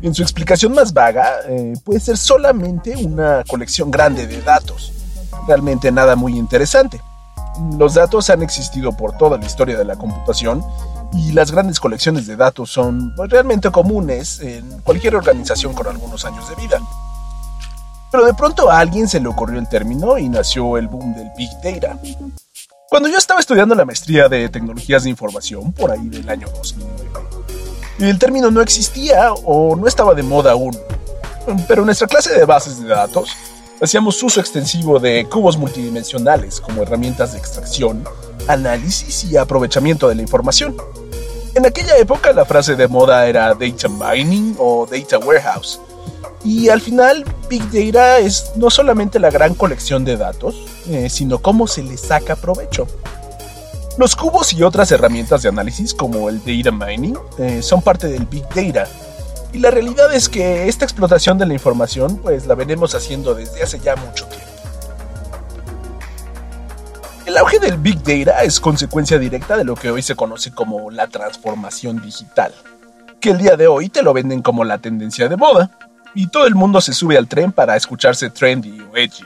En 0.00 0.14
su 0.14 0.22
explicación 0.22 0.72
más 0.72 0.94
vaga, 0.94 1.26
eh, 1.48 1.74
puede 1.84 2.00
ser 2.00 2.16
solamente 2.16 2.96
una 2.96 3.44
colección 3.46 3.90
grande 3.90 4.26
de 4.26 4.40
datos. 4.40 4.92
Realmente 5.46 5.92
nada 5.92 6.16
muy 6.16 6.38
interesante. 6.38 7.00
Los 7.78 7.94
datos 7.94 8.30
han 8.30 8.42
existido 8.42 8.92
por 8.92 9.16
toda 9.16 9.38
la 9.38 9.46
historia 9.46 9.78
de 9.78 9.84
la 9.84 9.96
computación 9.96 10.64
y 11.12 11.32
las 11.32 11.52
grandes 11.52 11.78
colecciones 11.78 12.26
de 12.26 12.36
datos 12.36 12.70
son 12.70 13.14
pues, 13.14 13.30
realmente 13.30 13.70
comunes 13.70 14.40
en 14.40 14.80
cualquier 14.80 15.14
organización 15.16 15.72
con 15.74 15.86
algunos 15.86 16.24
años 16.24 16.48
de 16.48 16.56
vida. 16.56 16.80
Pero 18.10 18.26
de 18.26 18.34
pronto 18.34 18.70
a 18.70 18.78
alguien 18.78 19.08
se 19.08 19.20
le 19.20 19.28
ocurrió 19.28 19.58
el 19.58 19.68
término 19.68 20.18
y 20.18 20.28
nació 20.28 20.76
el 20.78 20.88
boom 20.88 21.14
del 21.14 21.30
Big 21.36 21.50
Data. 21.62 21.98
Cuando 22.88 23.08
yo 23.08 23.18
estaba 23.18 23.40
estudiando 23.40 23.74
la 23.74 23.84
maestría 23.84 24.28
de 24.28 24.48
tecnologías 24.48 25.04
de 25.04 25.10
información, 25.10 25.72
por 25.72 25.90
ahí 25.90 26.08
del 26.08 26.28
año 26.28 26.46
2009, 26.56 27.10
el 28.00 28.18
término 28.18 28.50
no 28.50 28.60
existía 28.60 29.32
o 29.32 29.76
no 29.76 29.86
estaba 29.86 30.14
de 30.14 30.22
moda 30.22 30.52
aún. 30.52 30.76
Pero 31.68 31.84
nuestra 31.84 32.06
clase 32.06 32.32
de 32.34 32.44
bases 32.44 32.80
de 32.80 32.88
datos 32.88 33.30
hacíamos 33.80 34.22
uso 34.22 34.40
extensivo 34.40 34.98
de 34.98 35.26
cubos 35.26 35.56
multidimensionales 35.56 36.60
como 36.60 36.82
herramientas 36.82 37.32
de 37.32 37.38
extracción, 37.38 38.04
análisis 38.48 39.24
y 39.24 39.36
aprovechamiento 39.36 40.08
de 40.08 40.14
la 40.16 40.22
información. 40.22 40.76
En 41.54 41.66
aquella 41.66 41.96
época 41.98 42.32
la 42.32 42.44
frase 42.44 42.76
de 42.76 42.88
moda 42.88 43.26
era 43.26 43.54
data 43.54 43.88
mining 43.88 44.56
o 44.58 44.86
data 44.86 45.18
warehouse. 45.18 45.80
Y 46.44 46.68
al 46.68 46.82
final, 46.82 47.24
Big 47.48 47.62
Data 47.70 48.18
es 48.18 48.52
no 48.56 48.68
solamente 48.68 49.18
la 49.18 49.30
gran 49.30 49.54
colección 49.54 50.04
de 50.04 50.18
datos, 50.18 50.54
eh, 50.88 51.08
sino 51.08 51.38
cómo 51.38 51.66
se 51.66 51.82
le 51.82 51.96
saca 51.96 52.36
provecho. 52.36 52.86
Los 53.96 54.14
cubos 54.14 54.52
y 54.52 54.62
otras 54.62 54.90
herramientas 54.92 55.42
de 55.42 55.48
análisis 55.48 55.94
como 55.94 56.28
el 56.28 56.40
data 56.40 56.70
mining 56.70 57.16
eh, 57.38 57.62
son 57.62 57.80
parte 57.80 58.08
del 58.08 58.26
Big 58.26 58.44
Data. 58.48 58.90
Y 59.54 59.60
la 59.60 59.70
realidad 59.70 60.12
es 60.12 60.28
que 60.28 60.66
esta 60.66 60.84
explotación 60.84 61.38
de 61.38 61.46
la 61.46 61.54
información 61.54 62.16
pues 62.16 62.44
la 62.46 62.56
venimos 62.56 62.96
haciendo 62.96 63.36
desde 63.36 63.62
hace 63.62 63.78
ya 63.78 63.94
mucho 63.94 64.26
tiempo. 64.26 64.48
El 67.24 67.38
auge 67.38 67.60
del 67.60 67.78
Big 67.78 68.02
Data 68.02 68.42
es 68.42 68.58
consecuencia 68.58 69.16
directa 69.16 69.56
de 69.56 69.62
lo 69.62 69.76
que 69.76 69.92
hoy 69.92 70.02
se 70.02 70.16
conoce 70.16 70.50
como 70.50 70.90
la 70.90 71.06
transformación 71.06 72.02
digital, 72.02 72.52
que 73.20 73.30
el 73.30 73.38
día 73.38 73.56
de 73.56 73.68
hoy 73.68 73.88
te 73.88 74.02
lo 74.02 74.12
venden 74.12 74.42
como 74.42 74.64
la 74.64 74.78
tendencia 74.78 75.28
de 75.28 75.36
moda, 75.36 75.70
y 76.14 76.26
todo 76.26 76.46
el 76.46 76.56
mundo 76.56 76.80
se 76.80 76.92
sube 76.92 77.16
al 77.16 77.28
tren 77.28 77.52
para 77.52 77.76
escucharse 77.76 78.30
trendy 78.30 78.80
o 78.80 78.96
edgy. 78.96 79.24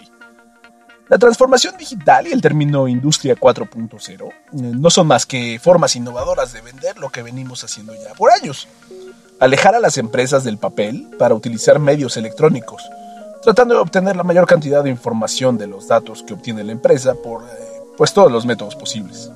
La 1.09 1.17
transformación 1.17 1.75
digital 1.79 2.27
y 2.27 2.33
el 2.33 2.43
término 2.43 2.87
Industria 2.87 3.35
4.0 3.35 4.29
eh, 4.29 4.33
no 4.53 4.91
son 4.91 5.07
más 5.07 5.25
que 5.25 5.59
formas 5.59 5.97
innovadoras 5.97 6.53
de 6.53 6.61
vender 6.61 6.99
lo 6.99 7.09
que 7.09 7.23
venimos 7.23 7.65
haciendo 7.65 7.95
ya 7.95 8.13
por 8.13 8.31
años. 8.31 8.69
Alejar 9.41 9.77
a 9.77 9.81
las 9.81 9.99
empresas 9.99 10.43
del 10.43 10.59
papel 10.59 11.09
para 11.17 11.35
utilizar 11.35 11.79
medios 11.79 12.17
electrónicos, 12.17 12.83
tratando 13.41 13.75
de 13.75 13.81
obtener 13.81 14.17
la 14.17 14.25
mayor 14.25 14.47
cantidad 14.47 14.83
de 14.83 14.91
información 14.91 15.57
de 15.57 15.69
los 15.69 15.87
datos 15.87 16.25
que 16.25 16.35
obtiene 16.35 16.65
la 16.65 16.73
empresa 16.73 17.15
por 17.15 17.45
eh, 17.45 17.47
pues 17.97 18.13
todos 18.13 18.33
los 18.33 18.45
métodos 18.45 18.75
posibles. 18.75 19.31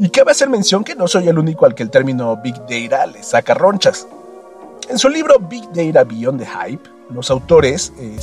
Y 0.00 0.10
cabe 0.10 0.32
hacer 0.32 0.48
mención 0.48 0.82
que 0.82 0.96
no 0.96 1.06
soy 1.06 1.28
el 1.28 1.38
único 1.38 1.64
al 1.64 1.76
que 1.76 1.84
el 1.84 1.90
término 1.90 2.36
Big 2.38 2.56
Data 2.68 3.06
le 3.06 3.22
saca 3.22 3.54
ronchas. 3.54 4.08
En 4.88 4.98
su 4.98 5.08
libro 5.08 5.38
Big 5.38 5.64
Data 5.72 6.02
Beyond 6.02 6.40
the 6.40 6.46
Hype, 6.46 6.90
los 7.10 7.30
autores 7.30 7.92
eh, 8.00 8.18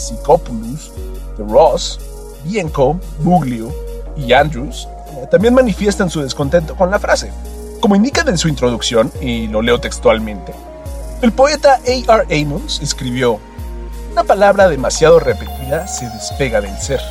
de 1.37 1.43
Ross, 1.45 1.99
Bienco, 2.43 2.99
Buglio 3.19 3.73
y 4.17 4.33
Andrews 4.33 4.89
eh, 5.13 5.27
también 5.31 5.53
manifiestan 5.53 6.09
su 6.09 6.21
descontento 6.21 6.75
con 6.75 6.91
la 6.91 6.99
frase. 6.99 7.31
Como 7.83 7.97
indican 7.97 8.29
en 8.29 8.37
su 8.37 8.47
introducción, 8.47 9.11
y 9.19 9.47
lo 9.47 9.61
leo 9.61 9.77
textualmente, 9.77 10.53
el 11.21 11.33
poeta 11.33 11.81
A.R. 11.85 12.41
Amos 12.41 12.79
escribió, 12.81 13.41
una 14.13 14.23
palabra 14.23 14.69
demasiado 14.69 15.19
repetida 15.19 15.85
se 15.85 16.07
despega 16.11 16.61
del 16.61 16.77
ser 16.79 17.01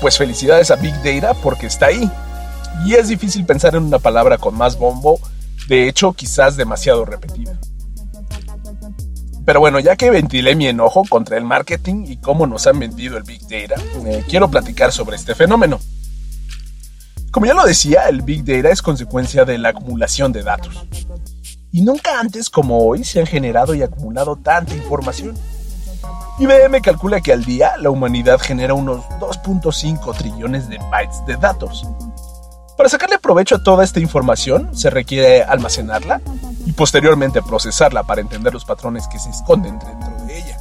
pues 0.00 0.16
felicidades 0.16 0.70
a 0.70 0.76
Big 0.76 0.94
Data 1.02 1.34
porque 1.34 1.66
está 1.66 1.88
ahí. 1.88 2.10
Y 2.86 2.94
es 2.94 3.08
difícil 3.08 3.44
pensar 3.44 3.74
en 3.74 3.82
una 3.82 3.98
palabra 3.98 4.38
con 4.38 4.56
más 4.56 4.78
bombo, 4.78 5.20
de 5.68 5.88
hecho 5.88 6.14
quizás 6.14 6.56
demasiado 6.56 7.04
repetida. 7.04 7.60
Pero 9.44 9.60
bueno, 9.60 9.78
ya 9.78 9.94
que 9.94 10.10
ventilé 10.10 10.56
mi 10.56 10.68
enojo 10.68 11.02
contra 11.06 11.36
el 11.36 11.44
marketing 11.44 12.06
y 12.08 12.16
cómo 12.16 12.46
nos 12.46 12.66
han 12.66 12.78
vendido 12.78 13.18
el 13.18 13.24
Big 13.24 13.42
Data, 13.42 13.78
eh, 14.06 14.24
quiero 14.26 14.50
platicar 14.50 14.90
sobre 14.90 15.16
este 15.16 15.34
fenómeno. 15.34 15.78
Como 17.30 17.46
ya 17.46 17.54
lo 17.54 17.64
decía, 17.64 18.08
el 18.08 18.22
Big 18.22 18.44
Data 18.44 18.70
es 18.70 18.82
consecuencia 18.82 19.44
de 19.44 19.56
la 19.56 19.68
acumulación 19.68 20.32
de 20.32 20.42
datos. 20.42 20.84
Y 21.70 21.82
nunca 21.82 22.18
antes 22.18 22.50
como 22.50 22.84
hoy 22.84 23.04
se 23.04 23.20
han 23.20 23.26
generado 23.26 23.74
y 23.74 23.82
acumulado 23.82 24.34
tanta 24.34 24.74
información. 24.74 25.36
IBM 26.40 26.80
calcula 26.82 27.20
que 27.20 27.32
al 27.32 27.44
día 27.44 27.76
la 27.76 27.90
humanidad 27.90 28.40
genera 28.40 28.74
unos 28.74 29.04
2.5 29.20 30.16
trillones 30.16 30.68
de 30.68 30.78
bytes 30.90 31.24
de 31.26 31.36
datos. 31.36 31.86
Para 32.76 32.88
sacarle 32.88 33.18
provecho 33.18 33.56
a 33.56 33.62
toda 33.62 33.84
esta 33.84 34.00
información 34.00 34.74
se 34.76 34.90
requiere 34.90 35.44
almacenarla 35.44 36.20
y 36.66 36.72
posteriormente 36.72 37.42
procesarla 37.42 38.02
para 38.02 38.22
entender 38.22 38.52
los 38.52 38.64
patrones 38.64 39.06
que 39.06 39.20
se 39.20 39.30
esconden 39.30 39.78
dentro 39.78 40.26
de 40.26 40.38
ella. 40.38 40.59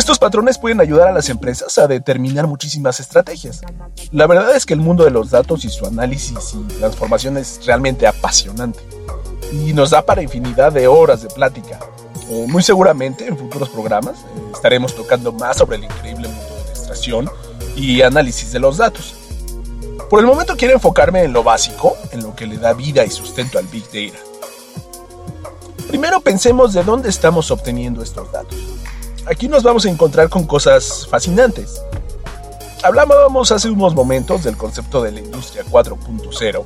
Estos 0.00 0.18
patrones 0.18 0.56
pueden 0.56 0.80
ayudar 0.80 1.08
a 1.08 1.12
las 1.12 1.28
empresas 1.28 1.76
a 1.76 1.86
determinar 1.86 2.46
muchísimas 2.46 3.00
estrategias. 3.00 3.60
La 4.12 4.26
verdad 4.26 4.56
es 4.56 4.64
que 4.64 4.72
el 4.72 4.80
mundo 4.80 5.04
de 5.04 5.10
los 5.10 5.28
datos 5.28 5.66
y 5.66 5.68
su 5.68 5.84
análisis 5.84 6.54
y 6.54 6.72
transformación 6.78 7.36
es 7.36 7.60
realmente 7.66 8.06
apasionante 8.06 8.80
y 9.52 9.74
nos 9.74 9.90
da 9.90 10.00
para 10.00 10.22
infinidad 10.22 10.72
de 10.72 10.86
horas 10.86 11.20
de 11.20 11.28
plática. 11.28 11.78
Eh, 12.30 12.46
muy 12.48 12.62
seguramente 12.62 13.26
en 13.26 13.36
futuros 13.36 13.68
programas 13.68 14.20
eh, 14.20 14.52
estaremos 14.54 14.94
tocando 14.94 15.32
más 15.32 15.58
sobre 15.58 15.76
el 15.76 15.84
increíble 15.84 16.28
mundo 16.28 16.54
de 16.54 16.64
la 16.64 16.70
extracción 16.70 17.30
y 17.76 18.00
análisis 18.00 18.52
de 18.52 18.58
los 18.58 18.78
datos. 18.78 19.14
Por 20.08 20.20
el 20.20 20.26
momento 20.26 20.56
quiero 20.56 20.72
enfocarme 20.72 21.24
en 21.24 21.34
lo 21.34 21.42
básico, 21.42 21.94
en 22.10 22.22
lo 22.22 22.34
que 22.34 22.46
le 22.46 22.56
da 22.56 22.72
vida 22.72 23.04
y 23.04 23.10
sustento 23.10 23.58
al 23.58 23.66
Big 23.66 23.84
Data. 23.92 24.18
Primero 25.88 26.22
pensemos 26.22 26.72
de 26.72 26.84
dónde 26.84 27.10
estamos 27.10 27.50
obteniendo 27.50 28.02
estos 28.02 28.32
datos. 28.32 28.56
Aquí 29.26 29.48
nos 29.48 29.62
vamos 29.62 29.84
a 29.84 29.90
encontrar 29.90 30.28
con 30.28 30.46
cosas 30.46 31.06
fascinantes. 31.08 31.82
Hablábamos 32.82 33.52
hace 33.52 33.68
unos 33.68 33.94
momentos 33.94 34.42
del 34.42 34.56
concepto 34.56 35.02
de 35.02 35.12
la 35.12 35.20
industria 35.20 35.62
4.0 35.64 36.64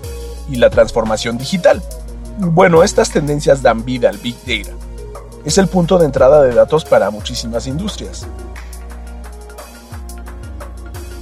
y 0.49 0.57
la 0.57 0.71
transformación 0.71 1.37
digital. 1.37 1.83
Bueno, 2.39 2.85
estas 2.85 3.11
tendencias 3.11 3.63
dan 3.63 3.85
vida 3.85 4.09
al 4.09 4.19
Big 4.19 4.37
Data. 4.47 4.77
Es 5.45 5.59
el 5.59 5.67
punto 5.67 5.99
de 5.99 6.07
entrada 6.07 6.43
de 6.43 6.55
datos 6.55 6.85
para 6.85 7.11
muchísimas 7.11 7.67
industrias. 7.67 8.27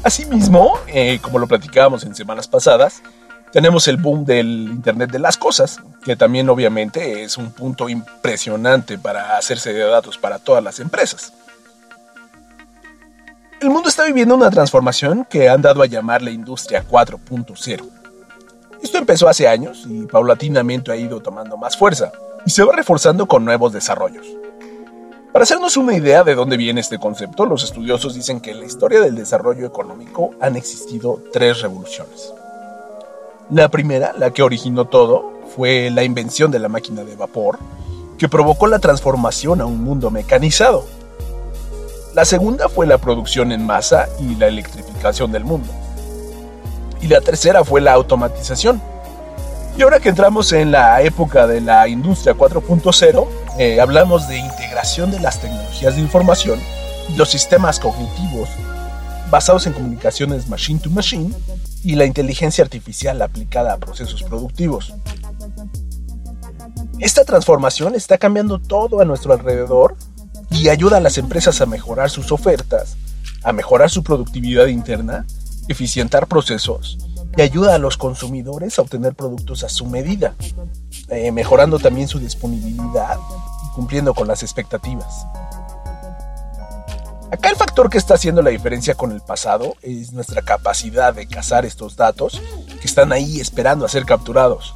Asimismo, 0.02 0.74
eh, 0.88 1.18
como 1.22 1.38
lo 1.38 1.46
platicábamos 1.46 2.04
en 2.04 2.14
semanas 2.14 2.46
pasadas, 2.46 3.02
tenemos 3.52 3.86
el 3.88 3.96
boom 3.96 4.24
del 4.24 4.68
Internet 4.70 5.10
de 5.10 5.18
las 5.18 5.36
Cosas, 5.36 5.80
que 6.04 6.16
también 6.16 6.48
obviamente 6.48 7.22
es 7.22 7.36
un 7.36 7.52
punto 7.52 7.88
impresionante 7.88 8.98
para 8.98 9.36
hacerse 9.36 9.72
de 9.72 9.84
datos 9.84 10.18
para 10.18 10.38
todas 10.38 10.62
las 10.62 10.80
empresas. 10.80 11.32
El 13.60 13.70
mundo 13.70 13.88
está 13.88 14.04
viviendo 14.04 14.34
una 14.34 14.50
transformación 14.50 15.24
que 15.24 15.48
han 15.48 15.62
dado 15.62 15.82
a 15.82 15.86
llamar 15.86 16.22
la 16.22 16.30
Industria 16.30 16.84
4.0 16.88 18.02
esto 18.82 18.98
empezó 18.98 19.28
hace 19.28 19.46
años 19.46 19.84
y 19.88 20.06
paulatinamente 20.06 20.90
ha 20.90 20.96
ido 20.96 21.20
tomando 21.20 21.56
más 21.56 21.76
fuerza 21.76 22.10
y 22.44 22.50
se 22.50 22.64
va 22.64 22.74
reforzando 22.74 23.26
con 23.26 23.44
nuevos 23.44 23.72
desarrollos. 23.72 24.26
Para 25.32 25.44
hacernos 25.44 25.76
una 25.76 25.96
idea 25.96 26.24
de 26.24 26.34
dónde 26.34 26.56
viene 26.56 26.80
este 26.80 26.98
concepto, 26.98 27.46
los 27.46 27.62
estudiosos 27.62 28.14
dicen 28.14 28.40
que 28.40 28.50
en 28.50 28.58
la 28.58 28.66
historia 28.66 29.00
del 29.00 29.14
desarrollo 29.14 29.66
económico 29.66 30.32
han 30.40 30.56
existido 30.56 31.22
tres 31.32 31.62
revoluciones. 31.62 32.34
La 33.52 33.68
primera, 33.68 34.14
la 34.16 34.30
que 34.30 34.42
originó 34.42 34.86
todo, 34.86 35.30
fue 35.54 35.90
la 35.90 36.04
invención 36.04 36.50
de 36.50 36.58
la 36.58 36.70
máquina 36.70 37.04
de 37.04 37.16
vapor, 37.16 37.58
que 38.16 38.26
provocó 38.26 38.66
la 38.66 38.78
transformación 38.78 39.60
a 39.60 39.66
un 39.66 39.84
mundo 39.84 40.10
mecanizado. 40.10 40.86
La 42.14 42.24
segunda 42.24 42.70
fue 42.70 42.86
la 42.86 42.96
producción 42.96 43.52
en 43.52 43.66
masa 43.66 44.08
y 44.18 44.36
la 44.36 44.46
electrificación 44.46 45.32
del 45.32 45.44
mundo 45.44 45.70
y 47.02 47.08
la 47.08 47.20
tercera 47.20 47.62
fue 47.62 47.82
la 47.82 47.92
automatización. 47.92 48.80
Y 49.76 49.82
ahora 49.82 50.00
que 50.00 50.08
entramos 50.08 50.50
en 50.54 50.70
la 50.70 51.02
época 51.02 51.46
de 51.46 51.60
la 51.60 51.88
industria 51.88 52.34
4.0, 52.34 53.26
eh, 53.58 53.82
hablamos 53.82 54.28
de 54.28 54.38
integración 54.38 55.10
de 55.10 55.20
las 55.20 55.40
tecnologías 55.40 55.96
de 55.96 56.00
información 56.00 56.58
y 57.10 57.16
los 57.16 57.28
sistemas 57.30 57.78
cognitivos 57.78 58.48
basados 59.32 59.66
en 59.66 59.72
comunicaciones 59.72 60.46
machine 60.46 60.78
to 60.78 60.90
machine 60.90 61.34
y 61.82 61.94
la 61.94 62.04
inteligencia 62.04 62.62
artificial 62.62 63.22
aplicada 63.22 63.72
a 63.72 63.78
procesos 63.78 64.22
productivos. 64.22 64.92
Esta 67.00 67.24
transformación 67.24 67.94
está 67.94 68.18
cambiando 68.18 68.58
todo 68.58 69.00
a 69.00 69.06
nuestro 69.06 69.32
alrededor 69.32 69.96
y 70.50 70.68
ayuda 70.68 70.98
a 70.98 71.00
las 71.00 71.16
empresas 71.16 71.62
a 71.62 71.66
mejorar 71.66 72.10
sus 72.10 72.30
ofertas, 72.30 72.98
a 73.42 73.54
mejorar 73.54 73.88
su 73.88 74.02
productividad 74.02 74.66
interna 74.66 75.24
eficientar 75.66 76.26
procesos 76.26 76.98
y 77.34 77.40
ayuda 77.40 77.74
a 77.74 77.78
los 77.78 77.96
consumidores 77.96 78.78
a 78.78 78.82
obtener 78.82 79.14
productos 79.14 79.64
a 79.64 79.70
su 79.70 79.86
medida, 79.86 80.34
eh, 81.08 81.32
mejorando 81.32 81.78
también 81.78 82.06
su 82.06 82.18
disponibilidad 82.18 83.16
y 83.64 83.74
cumpliendo 83.74 84.12
con 84.12 84.28
las 84.28 84.42
expectativas. 84.42 85.26
Acá 87.32 87.48
el 87.48 87.56
factor 87.56 87.88
que 87.88 87.96
está 87.96 88.12
haciendo 88.12 88.42
la 88.42 88.50
diferencia 88.50 88.94
con 88.94 89.10
el 89.10 89.22
pasado 89.22 89.74
es 89.80 90.12
nuestra 90.12 90.42
capacidad 90.42 91.14
de 91.14 91.26
cazar 91.26 91.64
estos 91.64 91.96
datos 91.96 92.42
que 92.78 92.86
están 92.86 93.10
ahí 93.10 93.40
esperando 93.40 93.86
a 93.86 93.88
ser 93.88 94.04
capturados. 94.04 94.74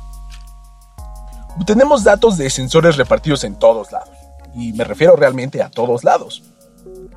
Tenemos 1.66 2.02
datos 2.02 2.38
de 2.38 2.48
sensores 2.48 2.96
repartidos 2.96 3.44
en 3.44 3.58
todos 3.58 3.92
lados, 3.92 4.08
y 4.54 4.72
me 4.72 4.84
refiero 4.84 5.16
realmente 5.16 5.62
a 5.62 5.68
todos 5.68 6.02
lados. 6.02 6.44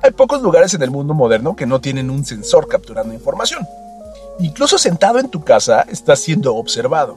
Hay 0.02 0.10
pocos 0.10 0.42
lugares 0.42 0.74
en 0.74 0.82
el 0.82 0.90
mundo 0.90 1.14
moderno 1.14 1.56
que 1.56 1.64
no 1.64 1.80
tienen 1.80 2.10
un 2.10 2.22
sensor 2.26 2.68
capturando 2.68 3.14
información. 3.14 3.66
Incluso 4.40 4.76
sentado 4.76 5.20
en 5.20 5.30
tu 5.30 5.42
casa 5.42 5.86
estás 5.88 6.20
siendo 6.20 6.54
observado, 6.54 7.16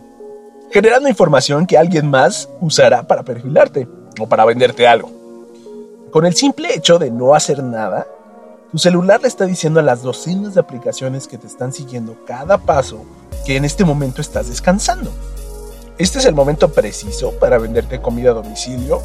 generando 0.71 1.09
información 1.09 1.67
que 1.67 1.77
alguien 1.77 2.09
más 2.09 2.47
usará 2.62 3.03
para 3.03 3.23
perfilarte 3.23 3.86
o 4.17 4.29
para 4.29 4.45
venderte 4.45 4.88
algo. 4.88 5.12
Con 6.09 6.25
el 6.25 6.36
simple 6.36 6.73
hecho 6.73 6.99
de 6.99 7.09
no 7.09 7.33
hacer 7.33 7.63
nada, 7.63 8.05
tu 8.73 8.79
celular 8.79 9.21
le 9.21 9.27
está 9.27 9.45
diciendo 9.45 9.79
a 9.79 9.83
las 9.83 10.01
docenas 10.01 10.55
de 10.55 10.59
aplicaciones 10.59 11.27
que 11.27 11.38
te 11.38 11.45
están 11.45 11.71
siguiendo 11.71 12.17
cada 12.25 12.57
paso 12.57 13.05
que 13.45 13.55
en 13.55 13.65
este 13.65 13.86
momento 13.86 14.19
estás 14.19 14.49
descansando. 14.49 15.12
Este 15.99 16.17
es 16.17 16.25
el 16.25 16.33
momento 16.33 16.73
preciso 16.73 17.33
para 17.33 17.59
venderte 17.59 18.01
comida 18.01 18.31
a 18.31 18.33
domicilio 18.33 18.99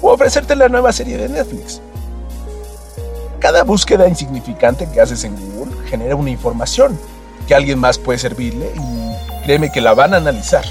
o 0.00 0.12
ofrecerte 0.12 0.54
la 0.54 0.68
nueva 0.68 0.92
serie 0.92 1.18
de 1.18 1.28
Netflix. 1.28 1.80
Cada 3.40 3.64
búsqueda 3.64 4.08
insignificante 4.08 4.88
que 4.88 5.00
haces 5.00 5.24
en 5.24 5.34
Google 5.34 5.74
genera 5.88 6.14
una 6.14 6.30
información 6.30 6.96
que 7.48 7.56
alguien 7.56 7.80
más 7.80 7.98
puede 7.98 8.20
servirle 8.20 8.70
y 8.72 9.44
créeme 9.44 9.72
que 9.72 9.80
la 9.80 9.94
van 9.94 10.14
a 10.14 10.18
analizar. 10.18 10.64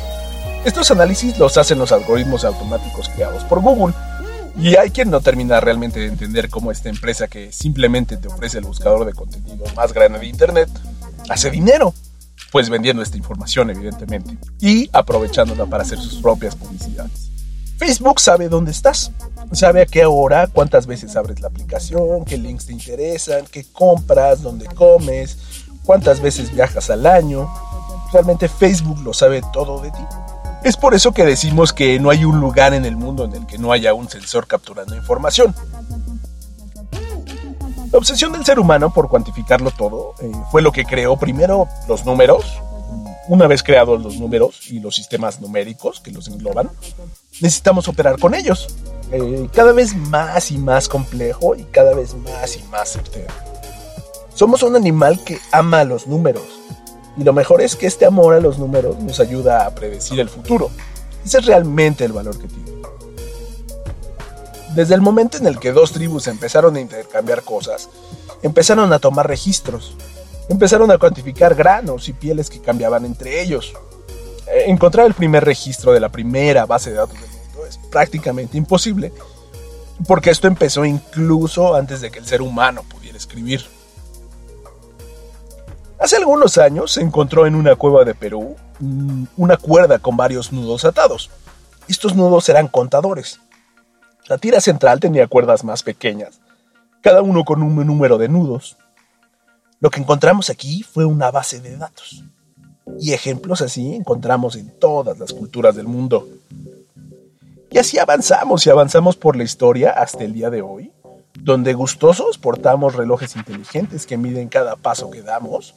Estos 0.63 0.89
análisis 0.89 1.37
los 1.37 1.57
hacen 1.57 1.79
los 1.79 1.91
algoritmos 1.91 2.45
automáticos 2.45 3.09
creados 3.09 3.43
por 3.43 3.59
Google 3.59 3.93
y 4.57 4.75
hay 4.75 4.89
quien 4.89 5.11
no 5.11 5.21
termina 5.21 5.59
realmente 5.59 5.99
de 5.99 6.07
entender 6.07 6.49
cómo 6.49 6.71
esta 6.71 6.89
empresa 6.89 7.27
que 7.27 7.51
simplemente 7.51 8.17
te 8.17 8.27
ofrece 8.27 8.57
el 8.57 8.65
buscador 8.65 9.05
de 9.05 9.13
contenido 9.13 9.65
más 9.75 9.93
grande 9.93 10.19
de 10.19 10.25
Internet 10.25 10.69
hace 11.29 11.51
dinero. 11.51 11.93
Pues 12.51 12.69
vendiendo 12.69 13.03
esta 13.03 13.17
información, 13.17 13.69
evidentemente, 13.69 14.37
y 14.59 14.89
aprovechándola 14.93 15.65
para 15.65 15.83
hacer 15.83 15.99
sus 15.99 16.21
propias 16.21 16.55
publicidades. 16.55 17.29
Facebook 17.77 18.19
sabe 18.19 18.49
dónde 18.49 18.71
estás, 18.71 19.11
sabe 19.51 19.81
a 19.81 19.85
qué 19.85 20.05
hora, 20.05 20.47
cuántas 20.47 20.87
veces 20.87 21.15
abres 21.15 21.41
la 21.41 21.49
aplicación, 21.49 22.25
qué 22.25 22.37
links 22.37 22.65
te 22.65 22.73
interesan, 22.73 23.45
qué 23.51 23.65
compras, 23.71 24.41
dónde 24.41 24.65
comes, 24.65 25.37
cuántas 25.83 26.19
veces 26.19 26.51
viajas 26.51 26.89
al 26.89 27.05
año. 27.05 27.47
Realmente 28.11 28.47
Facebook 28.47 29.01
lo 29.03 29.13
sabe 29.13 29.41
todo 29.53 29.81
de 29.81 29.91
ti. 29.91 30.03
Es 30.63 30.75
por 30.75 30.93
eso 30.93 31.11
que 31.11 31.25
decimos 31.25 31.71
que 31.71 31.99
no 31.99 32.09
hay 32.09 32.25
un 32.25 32.39
lugar 32.39 32.73
en 32.73 32.85
el 32.85 32.95
mundo 32.95 33.25
en 33.25 33.33
el 33.33 33.45
que 33.45 33.57
no 33.57 33.71
haya 33.71 33.93
un 33.93 34.09
sensor 34.09 34.47
capturando 34.47 34.95
información. 34.95 35.55
La 37.91 37.97
obsesión 37.97 38.33
del 38.33 38.43
ser 38.43 38.59
humano 38.59 38.93
por 38.93 39.07
cuantificarlo 39.07 39.71
todo 39.71 40.13
eh, 40.19 40.31
fue 40.51 40.61
lo 40.61 40.71
que 40.71 40.85
creó 40.85 41.17
primero 41.17 41.67
los 41.87 42.05
números, 42.05 42.43
una 43.27 43.47
vez 43.47 43.63
creados 43.63 44.01
los 44.01 44.17
números 44.17 44.69
y 44.69 44.79
los 44.79 44.95
sistemas 44.95 45.39
numéricos 45.41 45.99
que 45.99 46.11
los 46.11 46.27
engloban, 46.27 46.69
necesitamos 47.41 47.87
operar 47.87 48.19
con 48.19 48.33
ellos. 48.33 48.67
Eh, 49.11 49.47
cada 49.53 49.71
vez 49.71 49.95
más 49.95 50.51
y 50.51 50.57
más 50.57 50.89
complejo 50.89 51.55
y 51.55 51.63
cada 51.63 51.93
vez 51.93 52.13
más 52.15 52.57
y 52.57 52.63
más 52.63 52.89
certero. 52.89 53.33
Somos 54.33 54.63
un 54.63 54.75
animal 54.75 55.23
que 55.23 55.39
ama 55.51 55.83
los 55.83 56.07
números. 56.07 56.43
Y 57.17 57.23
lo 57.23 57.33
mejor 57.33 57.61
es 57.61 57.75
que 57.75 57.87
este 57.87 58.05
amor 58.05 58.35
a 58.35 58.39
los 58.39 58.59
números 58.59 58.99
nos 58.99 59.19
ayuda 59.19 59.65
a 59.65 59.73
predecir 59.73 60.19
el 60.19 60.29
futuro. 60.29 60.69
Ese 61.25 61.39
es 61.39 61.45
realmente 61.45 62.05
el 62.05 62.13
valor 62.13 62.39
que 62.39 62.47
tiene. 62.47 62.67
Desde 64.75 64.93
el 64.93 65.01
momento 65.01 65.37
en 65.37 65.47
el 65.47 65.59
que 65.59 65.71
dos 65.71 65.91
tribus 65.91 66.27
empezaron 66.27 66.75
a 66.75 66.79
intercambiar 66.79 67.41
cosas, 67.41 67.89
empezaron 68.43 68.93
a 68.93 68.99
tomar 68.99 69.27
registros, 69.27 69.95
empezaron 70.49 70.91
a 70.91 70.99
cuantificar 70.99 71.55
granos 71.55 72.07
y 72.07 72.13
pieles 72.13 72.49
que 72.49 72.61
cambiaban 72.61 73.03
entre 73.03 73.41
ellos. 73.41 73.73
Eh, 74.47 74.65
encontrar 74.67 75.07
el 75.07 75.15
primer 75.15 75.43
registro 75.43 75.93
de 75.93 75.99
la 75.99 76.09
primera 76.09 76.65
base 76.67 76.91
de 76.91 76.97
datos 76.97 77.19
del 77.19 77.29
mundo 77.29 77.65
es 77.67 77.79
prácticamente 77.89 78.57
imposible, 78.57 79.11
porque 80.07 80.29
esto 80.29 80.47
empezó 80.47 80.85
incluso 80.85 81.73
antes 81.73 82.01
de 82.01 82.11
que 82.11 82.19
el 82.19 82.25
ser 82.25 82.43
humano 82.43 82.83
pudiera 82.83 83.17
escribir. 83.17 83.65
Hace 85.99 86.17
algunos 86.17 86.57
años 86.59 86.91
se 86.91 87.01
encontró 87.01 87.47
en 87.47 87.55
una 87.55 87.75
cueva 87.75 88.05
de 88.05 88.13
Perú 88.13 88.55
una 89.35 89.57
cuerda 89.57 89.97
con 89.97 90.15
varios 90.15 90.53
nudos 90.53 90.85
atados. 90.85 91.31
Estos 91.87 92.15
nudos 92.15 92.47
eran 92.49 92.67
contadores. 92.67 93.39
La 94.27 94.37
tira 94.37 94.61
central 94.61 94.99
tenía 94.99 95.27
cuerdas 95.27 95.63
más 95.63 95.81
pequeñas, 95.81 96.39
cada 97.01 97.21
uno 97.21 97.43
con 97.45 97.63
un 97.63 97.75
número 97.87 98.17
de 98.17 98.29
nudos. 98.29 98.77
Lo 99.79 99.89
que 99.89 99.99
encontramos 99.99 100.49
aquí 100.49 100.83
fue 100.83 101.05
una 101.05 101.31
base 101.31 101.61
de 101.61 101.77
datos. 101.77 102.23
Y 102.99 103.13
ejemplos 103.13 103.61
así 103.61 103.95
encontramos 103.95 104.55
en 104.55 104.77
todas 104.77 105.17
las 105.17 105.33
culturas 105.33 105.75
del 105.75 105.87
mundo. 105.87 106.27
Y 107.71 107.79
así 107.79 107.97
avanzamos 107.97 108.65
y 108.65 108.69
avanzamos 108.69 109.15
por 109.15 109.35
la 109.35 109.43
historia 109.43 109.91
hasta 109.91 110.23
el 110.23 110.33
día 110.33 110.49
de 110.49 110.61
hoy, 110.61 110.91
donde 111.43 111.73
gustosos 111.73 112.37
portamos 112.37 112.95
relojes 112.95 113.35
inteligentes 113.35 114.05
que 114.05 114.17
miden 114.17 114.49
cada 114.49 114.75
paso 114.75 115.09
que 115.09 115.21
damos, 115.21 115.75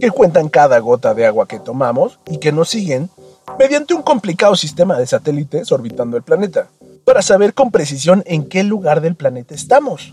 que 0.00 0.10
cuentan 0.10 0.48
cada 0.48 0.78
gota 0.78 1.14
de 1.14 1.26
agua 1.26 1.46
que 1.46 1.60
tomamos 1.60 2.18
y 2.26 2.38
que 2.38 2.52
nos 2.52 2.68
siguen 2.70 3.10
mediante 3.58 3.94
un 3.94 4.02
complicado 4.02 4.56
sistema 4.56 4.98
de 4.98 5.06
satélites 5.06 5.72
orbitando 5.72 6.16
el 6.16 6.22
planeta, 6.22 6.68
para 7.04 7.22
saber 7.22 7.54
con 7.54 7.70
precisión 7.70 8.22
en 8.26 8.48
qué 8.48 8.62
lugar 8.62 9.00
del 9.00 9.16
planeta 9.16 9.54
estamos. 9.54 10.12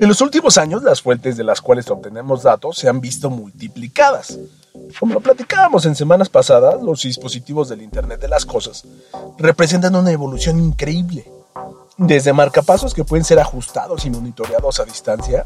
En 0.00 0.08
los 0.08 0.20
últimos 0.20 0.58
años, 0.58 0.82
las 0.82 1.00
fuentes 1.00 1.36
de 1.36 1.44
las 1.44 1.60
cuales 1.60 1.90
obtenemos 1.90 2.42
datos 2.42 2.76
se 2.76 2.88
han 2.88 3.00
visto 3.00 3.30
multiplicadas. 3.30 4.38
Como 4.98 5.14
lo 5.14 5.20
platicábamos 5.20 5.86
en 5.86 5.94
semanas 5.94 6.28
pasadas, 6.28 6.82
los 6.82 7.02
dispositivos 7.02 7.68
del 7.68 7.82
Internet 7.82 8.20
de 8.20 8.28
las 8.28 8.44
Cosas 8.44 8.84
representan 9.38 9.94
una 9.94 10.10
evolución 10.10 10.58
increíble. 10.58 11.30
Desde 11.98 12.32
marcapasos 12.32 12.94
que 12.94 13.04
pueden 13.04 13.24
ser 13.24 13.38
ajustados 13.38 14.06
y 14.06 14.10
monitoreados 14.10 14.80
a 14.80 14.84
distancia, 14.84 15.44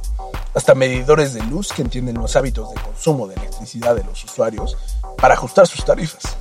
hasta 0.54 0.74
medidores 0.74 1.34
de 1.34 1.42
luz 1.42 1.72
que 1.72 1.82
entienden 1.82 2.16
los 2.16 2.36
hábitos 2.36 2.70
de 2.70 2.80
consumo 2.80 3.26
de 3.26 3.34
electricidad 3.34 3.96
de 3.96 4.04
los 4.04 4.22
usuarios 4.24 4.76
para 5.18 5.34
ajustar 5.34 5.66
sus 5.66 5.84
tarifas. 5.84 6.36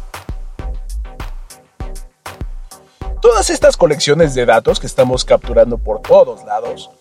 Todas 3.19 3.49
estas 3.49 3.75
colecciones 3.75 4.35
de 4.35 4.45
datos 4.45 4.79
que 4.79 4.85
estamos 4.85 5.25
capturando 5.25 5.79
por 5.79 6.01
todos 6.01 6.43
lados, 6.45 6.91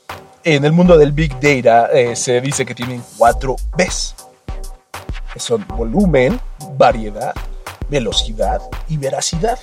en 0.43 0.65
el 0.65 0.73
mundo 0.73 0.97
del 0.97 1.13
Big 1.13 1.39
Data 1.41 1.91
eh, 1.93 2.17
se 2.17 2.41
dice 2.41 2.65
que 2.65 2.75
tienen 2.75 3.05
cuatro 3.19 3.57
Bs, 3.77 4.15
son 5.37 5.67
volumen, 5.69 6.41
variedad, 6.79 7.35
velocidad 7.91 8.63
y 8.89 8.97
veracidad. 8.97 9.59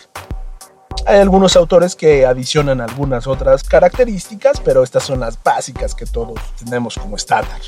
Hay 1.05 1.19
algunos 1.19 1.55
autores 1.55 1.95
que 1.95 2.25
adicionan 2.25 2.81
algunas 2.81 3.27
otras 3.27 3.63
características, 3.63 4.59
pero 4.59 4.83
estas 4.83 5.03
son 5.03 5.19
las 5.19 5.41
básicas 5.41 5.95
que 5.95 6.05
todos 6.05 6.39
tenemos 6.63 6.95
como 6.97 7.15
estándar. 7.15 7.59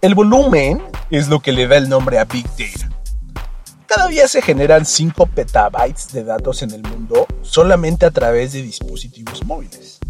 El 0.00 0.14
volumen 0.14 0.82
es 1.10 1.28
lo 1.28 1.40
que 1.40 1.52
le 1.52 1.66
da 1.66 1.76
el 1.76 1.88
nombre 1.88 2.18
a 2.18 2.24
Big 2.24 2.46
Data. 2.58 2.90
Cada 3.86 4.08
día 4.08 4.26
se 4.26 4.42
generan 4.42 4.84
5 4.84 5.26
petabytes 5.26 6.12
de 6.12 6.24
datos 6.24 6.62
en 6.62 6.72
el 6.72 6.82
mundo 6.82 7.26
solamente 7.42 8.04
a 8.04 8.10
través 8.10 8.52
de 8.52 8.62
dispositivos 8.62 9.44
móviles. 9.44 10.00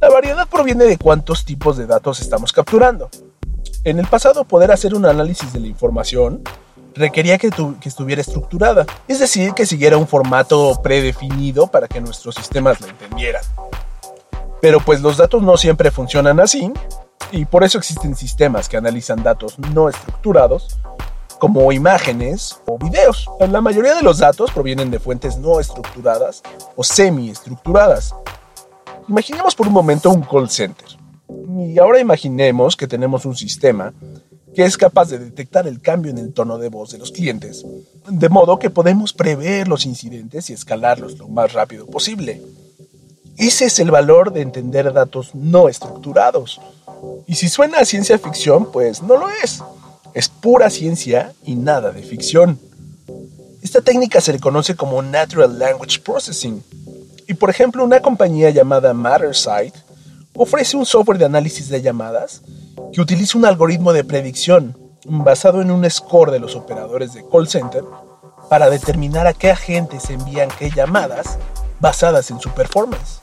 La 0.00 0.08
variedad 0.08 0.48
proviene 0.48 0.84
de 0.84 0.98
cuántos 0.98 1.44
tipos 1.44 1.76
de 1.76 1.86
datos 1.86 2.20
estamos 2.20 2.52
capturando. 2.52 3.08
En 3.84 3.98
el 3.98 4.06
pasado 4.06 4.44
poder 4.44 4.72
hacer 4.72 4.94
un 4.94 5.06
análisis 5.06 5.52
de 5.52 5.60
la 5.60 5.66
información 5.66 6.42
requería 6.94 7.38
que, 7.38 7.50
estuviera 7.84 8.20
estructurada, 8.20 8.86
es 9.08 9.18
decir, 9.18 9.52
que 9.52 9.66
siguiera 9.66 9.96
un 9.96 10.06
formato 10.06 10.80
predefinido 10.82 11.66
para 11.66 11.88
que 11.88 12.00
nuestros 12.00 12.34
sistemas 12.34 12.80
la 12.80 12.88
entendieran. 12.88 13.42
Pero 14.60 14.80
pues 14.80 15.00
los 15.00 15.16
datos 15.16 15.42
no 15.42 15.56
siempre 15.56 15.90
funcionan 15.90 16.40
así, 16.40 16.72
y 17.32 17.44
por 17.44 17.64
eso 17.64 17.78
existen 17.78 18.14
sistemas 18.16 18.68
que 18.68 18.76
analizan 18.76 19.22
datos 19.22 19.58
no 19.58 19.88
estructurados 19.88 20.78
como 21.38 21.72
imágenes 21.72 22.60
o 22.66 22.78
videos. 22.78 23.26
La 23.48 23.60
mayoría 23.60 23.94
de 23.94 24.02
los 24.02 24.18
datos 24.18 24.50
provienen 24.50 24.90
de 24.90 24.98
fuentes 24.98 25.38
no 25.38 25.58
estructuradas 25.58 26.42
o 26.76 26.84
semi-estructuradas. 26.84 28.14
Imaginemos 29.08 29.54
por 29.54 29.66
un 29.66 29.72
momento 29.72 30.10
un 30.10 30.22
call 30.22 30.50
center. 30.50 30.86
Y 31.58 31.78
ahora 31.78 32.00
imaginemos 32.00 32.76
que 32.76 32.86
tenemos 32.86 33.24
un 33.24 33.36
sistema 33.36 33.92
que 34.54 34.64
es 34.64 34.76
capaz 34.76 35.10
de 35.10 35.18
detectar 35.18 35.66
el 35.66 35.80
cambio 35.80 36.10
en 36.10 36.18
el 36.18 36.32
tono 36.32 36.58
de 36.58 36.68
voz 36.68 36.90
de 36.90 36.98
los 36.98 37.12
clientes, 37.12 37.64
de 38.08 38.28
modo 38.28 38.58
que 38.58 38.70
podemos 38.70 39.12
prever 39.12 39.68
los 39.68 39.86
incidentes 39.86 40.50
y 40.50 40.52
escalarlos 40.52 41.18
lo 41.18 41.28
más 41.28 41.52
rápido 41.52 41.86
posible. 41.86 42.42
Ese 43.36 43.66
es 43.66 43.78
el 43.78 43.90
valor 43.90 44.32
de 44.32 44.42
entender 44.42 44.92
datos 44.92 45.34
no 45.34 45.68
estructurados. 45.68 46.60
Y 47.26 47.36
si 47.36 47.48
suena 47.48 47.78
a 47.78 47.84
ciencia 47.84 48.18
ficción, 48.18 48.70
pues 48.70 49.02
no 49.02 49.16
lo 49.16 49.28
es. 49.42 49.62
Es 50.12 50.28
pura 50.28 50.68
ciencia 50.68 51.32
y 51.44 51.54
nada 51.54 51.90
de 51.90 52.02
ficción. 52.02 52.58
Esta 53.62 53.80
técnica 53.80 54.20
se 54.20 54.32
le 54.32 54.40
conoce 54.40 54.74
como 54.74 55.00
Natural 55.00 55.58
Language 55.58 56.00
Processing. 56.00 56.62
Y 57.28 57.34
por 57.34 57.48
ejemplo, 57.48 57.84
una 57.84 58.00
compañía 58.00 58.50
llamada 58.50 58.92
Mattersight 58.92 59.74
ofrece 60.34 60.76
un 60.76 60.84
software 60.84 61.18
de 61.18 61.26
análisis 61.26 61.68
de 61.68 61.80
llamadas 61.80 62.42
que 62.92 63.00
utiliza 63.00 63.38
un 63.38 63.44
algoritmo 63.44 63.92
de 63.92 64.04
predicción 64.04 64.76
basado 65.04 65.62
en 65.62 65.70
un 65.70 65.88
score 65.88 66.30
de 66.30 66.40
los 66.40 66.56
operadores 66.56 67.14
de 67.14 67.24
call 67.28 67.48
center 67.48 67.84
para 68.48 68.68
determinar 68.68 69.26
a 69.26 69.32
qué 69.32 69.50
agentes 69.50 70.10
envían 70.10 70.48
qué 70.58 70.70
llamadas 70.70 71.38
basadas 71.78 72.30
en 72.30 72.40
su 72.40 72.50
performance. 72.50 73.18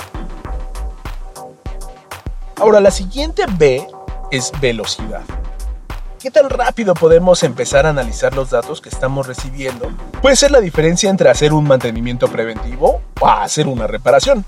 Ahora, 2.55 2.79
la 2.79 2.91
siguiente 2.91 3.45
B 3.57 3.85
es 4.31 4.51
velocidad. 4.59 5.21
¿Qué 6.19 6.31
tan 6.31 6.49
rápido 6.49 6.95
podemos 6.95 7.43
empezar 7.43 7.85
a 7.85 7.89
analizar 7.89 8.35
los 8.35 8.49
datos 8.49 8.81
que 8.81 8.89
estamos 8.89 9.27
recibiendo? 9.27 9.91
Puede 10.21 10.35
ser 10.35 10.49
la 10.49 10.59
diferencia 10.59 11.09
entre 11.09 11.29
hacer 11.29 11.53
un 11.53 11.65
mantenimiento 11.65 12.27
preventivo 12.27 13.01
o 13.19 13.27
hacer 13.27 13.67
una 13.67 13.85
reparación. 13.85 14.43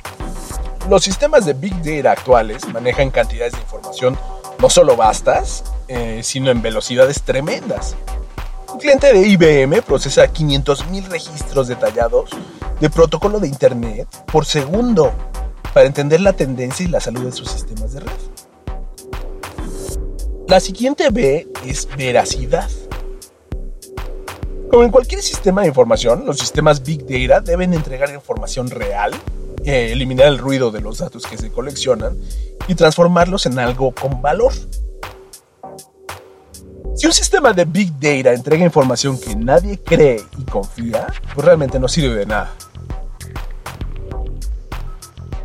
Los 0.89 1.03
sistemas 1.03 1.45
de 1.45 1.53
Big 1.53 1.75
Data 1.83 2.11
actuales 2.11 2.67
manejan 2.73 3.11
cantidades 3.11 3.53
de 3.53 3.59
información 3.59 4.17
no 4.59 4.69
solo 4.69 4.95
vastas, 4.95 5.63
eh, 5.87 6.21
sino 6.23 6.51
en 6.51 6.61
velocidades 6.61 7.21
tremendas. 7.21 7.95
Un 8.71 8.79
cliente 8.79 9.11
de 9.13 9.27
IBM 9.27 9.81
procesa 9.81 10.25
500.000 10.25 11.07
registros 11.07 11.67
detallados 11.67 12.29
de 12.79 12.89
protocolo 12.89 13.39
de 13.39 13.47
Internet 13.47 14.07
por 14.31 14.45
segundo 14.45 15.11
para 15.73 15.87
entender 15.87 16.21
la 16.21 16.33
tendencia 16.33 16.85
y 16.85 16.89
la 16.89 16.99
salud 16.99 17.25
de 17.25 17.31
sus 17.31 17.49
sistemas 17.49 17.93
de 17.93 18.01
red. 18.01 18.11
La 20.47 20.59
siguiente 20.59 21.09
B 21.09 21.47
es 21.65 21.87
veracidad. 21.95 22.69
Como 24.69 24.83
en 24.83 24.91
cualquier 24.91 25.21
sistema 25.21 25.61
de 25.61 25.67
información, 25.67 26.25
los 26.25 26.37
sistemas 26.37 26.83
Big 26.83 27.05
Data 27.05 27.41
deben 27.41 27.73
entregar 27.73 28.11
información 28.11 28.69
real, 28.69 29.11
eh, 29.65 29.91
eliminar 29.91 30.27
el 30.27 30.37
ruido 30.37 30.71
de 30.71 30.81
los 30.81 30.99
datos 30.99 31.25
que 31.25 31.37
se 31.37 31.51
coleccionan 31.51 32.17
y 32.67 32.75
transformarlos 32.75 33.45
en 33.45 33.59
algo 33.59 33.91
con 33.91 34.21
valor. 34.21 34.53
Si 36.95 37.07
un 37.07 37.13
sistema 37.13 37.53
de 37.53 37.65
Big 37.65 37.93
Data 37.99 38.33
entrega 38.33 38.65
información 38.65 39.19
que 39.19 39.35
nadie 39.35 39.79
cree 39.79 40.21
y 40.37 40.43
confía, 40.43 41.07
pues 41.33 41.45
realmente 41.45 41.79
no 41.79 41.87
sirve 41.87 42.15
de 42.15 42.25
nada. 42.25 42.53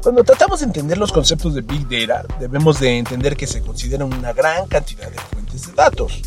Cuando 0.02 0.22
tratamos 0.22 0.60
de 0.60 0.66
entender 0.66 0.98
los 0.98 1.12
conceptos 1.12 1.54
de 1.54 1.62
Big 1.62 1.88
Data, 1.88 2.26
debemos 2.38 2.78
de 2.78 2.98
entender 2.98 3.36
que 3.36 3.46
se 3.46 3.62
consideran 3.62 4.12
una 4.12 4.32
gran 4.32 4.66
cantidad 4.66 5.10
de 5.10 5.18
fuentes 5.18 5.66
de 5.66 5.72
datos. 5.72 6.22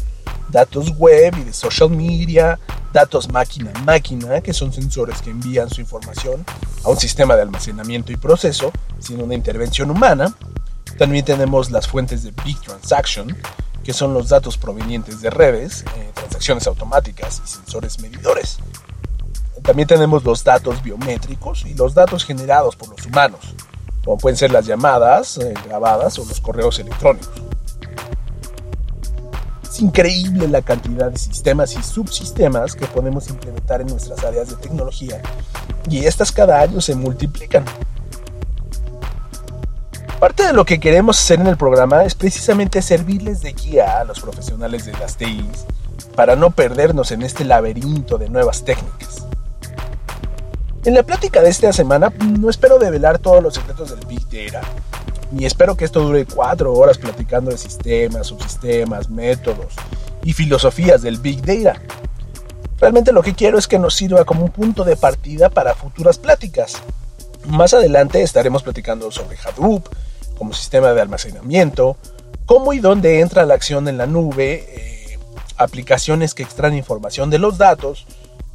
Datos 0.49 0.91
web 0.97 1.35
y 1.37 1.43
de 1.43 1.53
social 1.53 1.89
media, 1.89 2.59
datos 2.93 3.29
máquina 3.29 3.71
a 3.75 3.81
máquina, 3.83 4.41
que 4.41 4.53
son 4.53 4.71
sensores 4.71 5.21
que 5.21 5.29
envían 5.29 5.69
su 5.69 5.81
información 5.81 6.45
a 6.83 6.89
un 6.89 6.97
sistema 6.97 7.35
de 7.35 7.41
almacenamiento 7.41 8.11
y 8.11 8.17
proceso 8.17 8.71
sin 8.99 9.21
una 9.21 9.35
intervención 9.35 9.91
humana. 9.91 10.33
También 10.97 11.25
tenemos 11.25 11.69
las 11.69 11.87
fuentes 11.87 12.23
de 12.23 12.31
Big 12.43 12.59
Transaction, 12.61 13.35
que 13.83 13.93
son 13.93 14.13
los 14.13 14.29
datos 14.29 14.57
provenientes 14.57 15.21
de 15.21 15.29
redes, 15.29 15.83
eh, 15.95 16.11
transacciones 16.13 16.65
automáticas 16.67 17.41
y 17.43 17.47
sensores 17.47 17.99
medidores. 17.99 18.57
También 19.63 19.87
tenemos 19.87 20.23
los 20.23 20.43
datos 20.43 20.81
biométricos 20.81 21.65
y 21.65 21.73
los 21.73 21.93
datos 21.93 22.23
generados 22.25 22.75
por 22.75 22.89
los 22.89 23.05
humanos, 23.05 23.39
como 24.03 24.17
pueden 24.17 24.37
ser 24.37 24.51
las 24.51 24.65
llamadas 24.65 25.37
eh, 25.37 25.53
grabadas 25.65 26.17
o 26.19 26.25
los 26.25 26.39
correos 26.39 26.79
electrónicos. 26.79 27.29
Es 29.69 29.81
increíble 29.81 30.47
la 30.47 30.61
cantidad 30.61 31.11
de 31.11 31.17
sistemas 31.17 31.75
y 31.75 31.83
subsistemas 31.83 32.75
que 32.75 32.85
podemos 32.87 33.29
implementar 33.29 33.81
en 33.81 33.87
nuestras 33.87 34.23
áreas 34.23 34.49
de 34.49 34.55
tecnología 34.55 35.21
y 35.89 36.05
estas 36.05 36.31
cada 36.31 36.61
año 36.61 36.81
se 36.81 36.95
multiplican. 36.95 37.65
Parte 40.19 40.47
de 40.47 40.53
lo 40.53 40.65
que 40.65 40.79
queremos 40.79 41.19
hacer 41.19 41.39
en 41.39 41.47
el 41.47 41.57
programa 41.57 42.03
es 42.03 42.15
precisamente 42.15 42.81
servirles 42.81 43.41
de 43.41 43.53
guía 43.53 43.99
a 43.99 44.03
los 44.03 44.19
profesionales 44.19 44.85
de 44.85 44.93
las 44.93 45.15
TIs 45.15 45.65
para 46.15 46.35
no 46.35 46.49
perdernos 46.51 47.11
en 47.11 47.21
este 47.21 47.45
laberinto 47.45 48.17
de 48.17 48.29
nuevas 48.29 48.63
técnicas. 48.63 49.27
En 50.85 50.95
la 50.95 51.03
plática 51.03 51.41
de 51.41 51.49
esta 51.49 51.71
semana 51.73 52.11
no 52.19 52.49
espero 52.49 52.79
develar 52.79 53.19
todos 53.19 53.43
los 53.43 53.53
secretos 53.53 53.89
del 53.91 54.05
Big 54.07 54.25
Data, 54.29 54.65
ni 55.31 55.45
espero 55.45 55.75
que 55.75 55.85
esto 55.85 56.01
dure 56.01 56.25
cuatro 56.25 56.73
horas 56.73 56.97
platicando 56.97 57.51
de 57.51 57.57
sistemas, 57.57 58.27
subsistemas, 58.27 59.09
métodos 59.09 59.73
y 60.23 60.33
filosofías 60.33 61.01
del 61.01 61.17
Big 61.17 61.41
Data. 61.41 61.81
Realmente 62.79 63.11
lo 63.11 63.23
que 63.23 63.33
quiero 63.33 63.57
es 63.57 63.67
que 63.67 63.79
nos 63.79 63.95
sirva 63.95 64.23
como 64.23 64.45
un 64.45 64.51
punto 64.51 64.83
de 64.83 64.95
partida 64.95 65.49
para 65.49 65.73
futuras 65.75 66.17
pláticas. 66.17 66.77
Más 67.47 67.73
adelante 67.73 68.21
estaremos 68.21 68.63
platicando 68.63 69.11
sobre 69.11 69.37
Hadoop 69.37 69.87
como 70.37 70.53
sistema 70.53 70.93
de 70.93 71.01
almacenamiento, 71.01 71.97
cómo 72.45 72.73
y 72.73 72.79
dónde 72.79 73.19
entra 73.19 73.45
la 73.45 73.55
acción 73.55 73.87
en 73.87 73.97
la 73.97 74.05
nube, 74.05 74.65
eh, 74.69 75.19
aplicaciones 75.57 76.33
que 76.33 76.43
extraen 76.43 76.75
información 76.75 77.29
de 77.29 77.39
los 77.39 77.57
datos, 77.57 78.05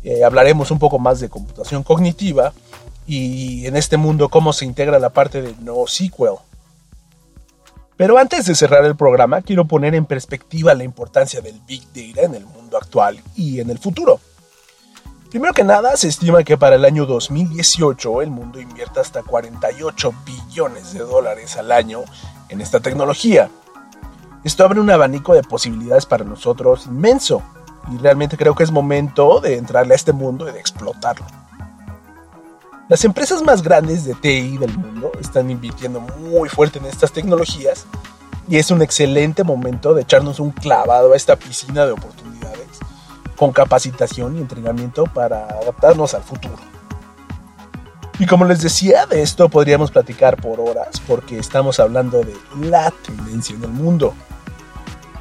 eh, 0.04 0.24
hablaremos 0.24 0.70
un 0.70 0.78
poco 0.78 0.98
más 0.98 1.20
de 1.20 1.28
computación 1.28 1.82
cognitiva 1.82 2.52
y 3.06 3.66
en 3.66 3.76
este 3.76 3.96
mundo 3.96 4.28
cómo 4.28 4.52
se 4.52 4.64
integra 4.64 4.98
la 4.98 5.10
parte 5.10 5.42
de 5.42 5.54
NoSQL. 5.60 6.51
Pero 7.96 8.18
antes 8.18 8.46
de 8.46 8.54
cerrar 8.54 8.84
el 8.84 8.96
programa, 8.96 9.42
quiero 9.42 9.66
poner 9.66 9.94
en 9.94 10.06
perspectiva 10.06 10.74
la 10.74 10.84
importancia 10.84 11.40
del 11.40 11.60
Big 11.66 11.86
Data 11.92 12.26
en 12.26 12.34
el 12.34 12.46
mundo 12.46 12.76
actual 12.76 13.20
y 13.34 13.60
en 13.60 13.70
el 13.70 13.78
futuro. 13.78 14.20
Primero 15.30 15.54
que 15.54 15.64
nada, 15.64 15.96
se 15.96 16.08
estima 16.08 16.44
que 16.44 16.58
para 16.58 16.76
el 16.76 16.84
año 16.84 17.06
2018 17.06 18.22
el 18.22 18.30
mundo 18.30 18.60
invierta 18.60 19.00
hasta 19.00 19.22
48 19.22 20.12
billones 20.26 20.92
de 20.92 21.00
dólares 21.00 21.56
al 21.56 21.72
año 21.72 22.02
en 22.50 22.60
esta 22.60 22.80
tecnología. 22.80 23.48
Esto 24.44 24.64
abre 24.64 24.80
un 24.80 24.90
abanico 24.90 25.34
de 25.34 25.42
posibilidades 25.42 26.04
para 26.04 26.24
nosotros 26.24 26.86
inmenso 26.86 27.42
y 27.90 27.98
realmente 27.98 28.36
creo 28.36 28.54
que 28.54 28.64
es 28.64 28.70
momento 28.70 29.40
de 29.40 29.56
entrarle 29.56 29.94
a 29.94 29.96
este 29.96 30.12
mundo 30.12 30.48
y 30.48 30.52
de 30.52 30.60
explotarlo. 30.60 31.41
Las 32.88 33.04
empresas 33.04 33.42
más 33.42 33.62
grandes 33.62 34.04
de 34.04 34.14
TI 34.14 34.58
del 34.58 34.76
mundo 34.76 35.12
están 35.20 35.50
invirtiendo 35.50 36.00
muy 36.00 36.48
fuerte 36.48 36.80
en 36.80 36.86
estas 36.86 37.12
tecnologías 37.12 37.86
y 38.48 38.58
es 38.58 38.72
un 38.72 38.82
excelente 38.82 39.44
momento 39.44 39.94
de 39.94 40.02
echarnos 40.02 40.40
un 40.40 40.50
clavado 40.50 41.12
a 41.12 41.16
esta 41.16 41.36
piscina 41.36 41.86
de 41.86 41.92
oportunidades 41.92 42.80
con 43.36 43.52
capacitación 43.52 44.36
y 44.36 44.40
entrenamiento 44.40 45.04
para 45.04 45.46
adaptarnos 45.46 46.14
al 46.14 46.22
futuro. 46.22 46.58
Y 48.18 48.26
como 48.26 48.44
les 48.44 48.60
decía, 48.60 49.06
de 49.06 49.22
esto 49.22 49.48
podríamos 49.48 49.92
platicar 49.92 50.36
por 50.36 50.60
horas 50.60 51.00
porque 51.06 51.38
estamos 51.38 51.78
hablando 51.78 52.20
de 52.22 52.36
la 52.60 52.90
tendencia 52.90 53.54
en 53.54 53.62
el 53.62 53.70
mundo. 53.70 54.12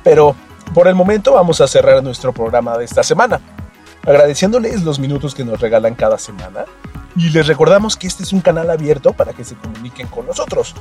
Pero 0.04 0.36
por 0.74 0.88
el 0.88 0.96
momento 0.96 1.34
vamos 1.34 1.62
a 1.62 1.68
cerrar 1.68 2.04
nuestro 2.04 2.34
programa 2.34 2.78
de 2.78 2.86
esta 2.86 3.04
semana, 3.04 3.40
agradeciéndoles 4.02 4.82
los 4.84 4.98
minutos 4.98 5.36
que 5.36 5.46
nos 5.46 5.62
regalan 5.62 5.94
cada 5.94 6.18
semana 6.18 6.66
y 7.16 7.30
les 7.30 7.48
recordamos 7.48 7.98
que 7.98 8.08
este 8.08 8.24
es 8.24 8.34
un 8.34 8.42
canal 8.42 8.70
abierto 8.70 9.14
para 9.14 9.34
que 9.34 9.44
se 9.44 9.56
comuniquen 9.56 10.08
con 10.08 10.26
nosotros. 10.26 10.76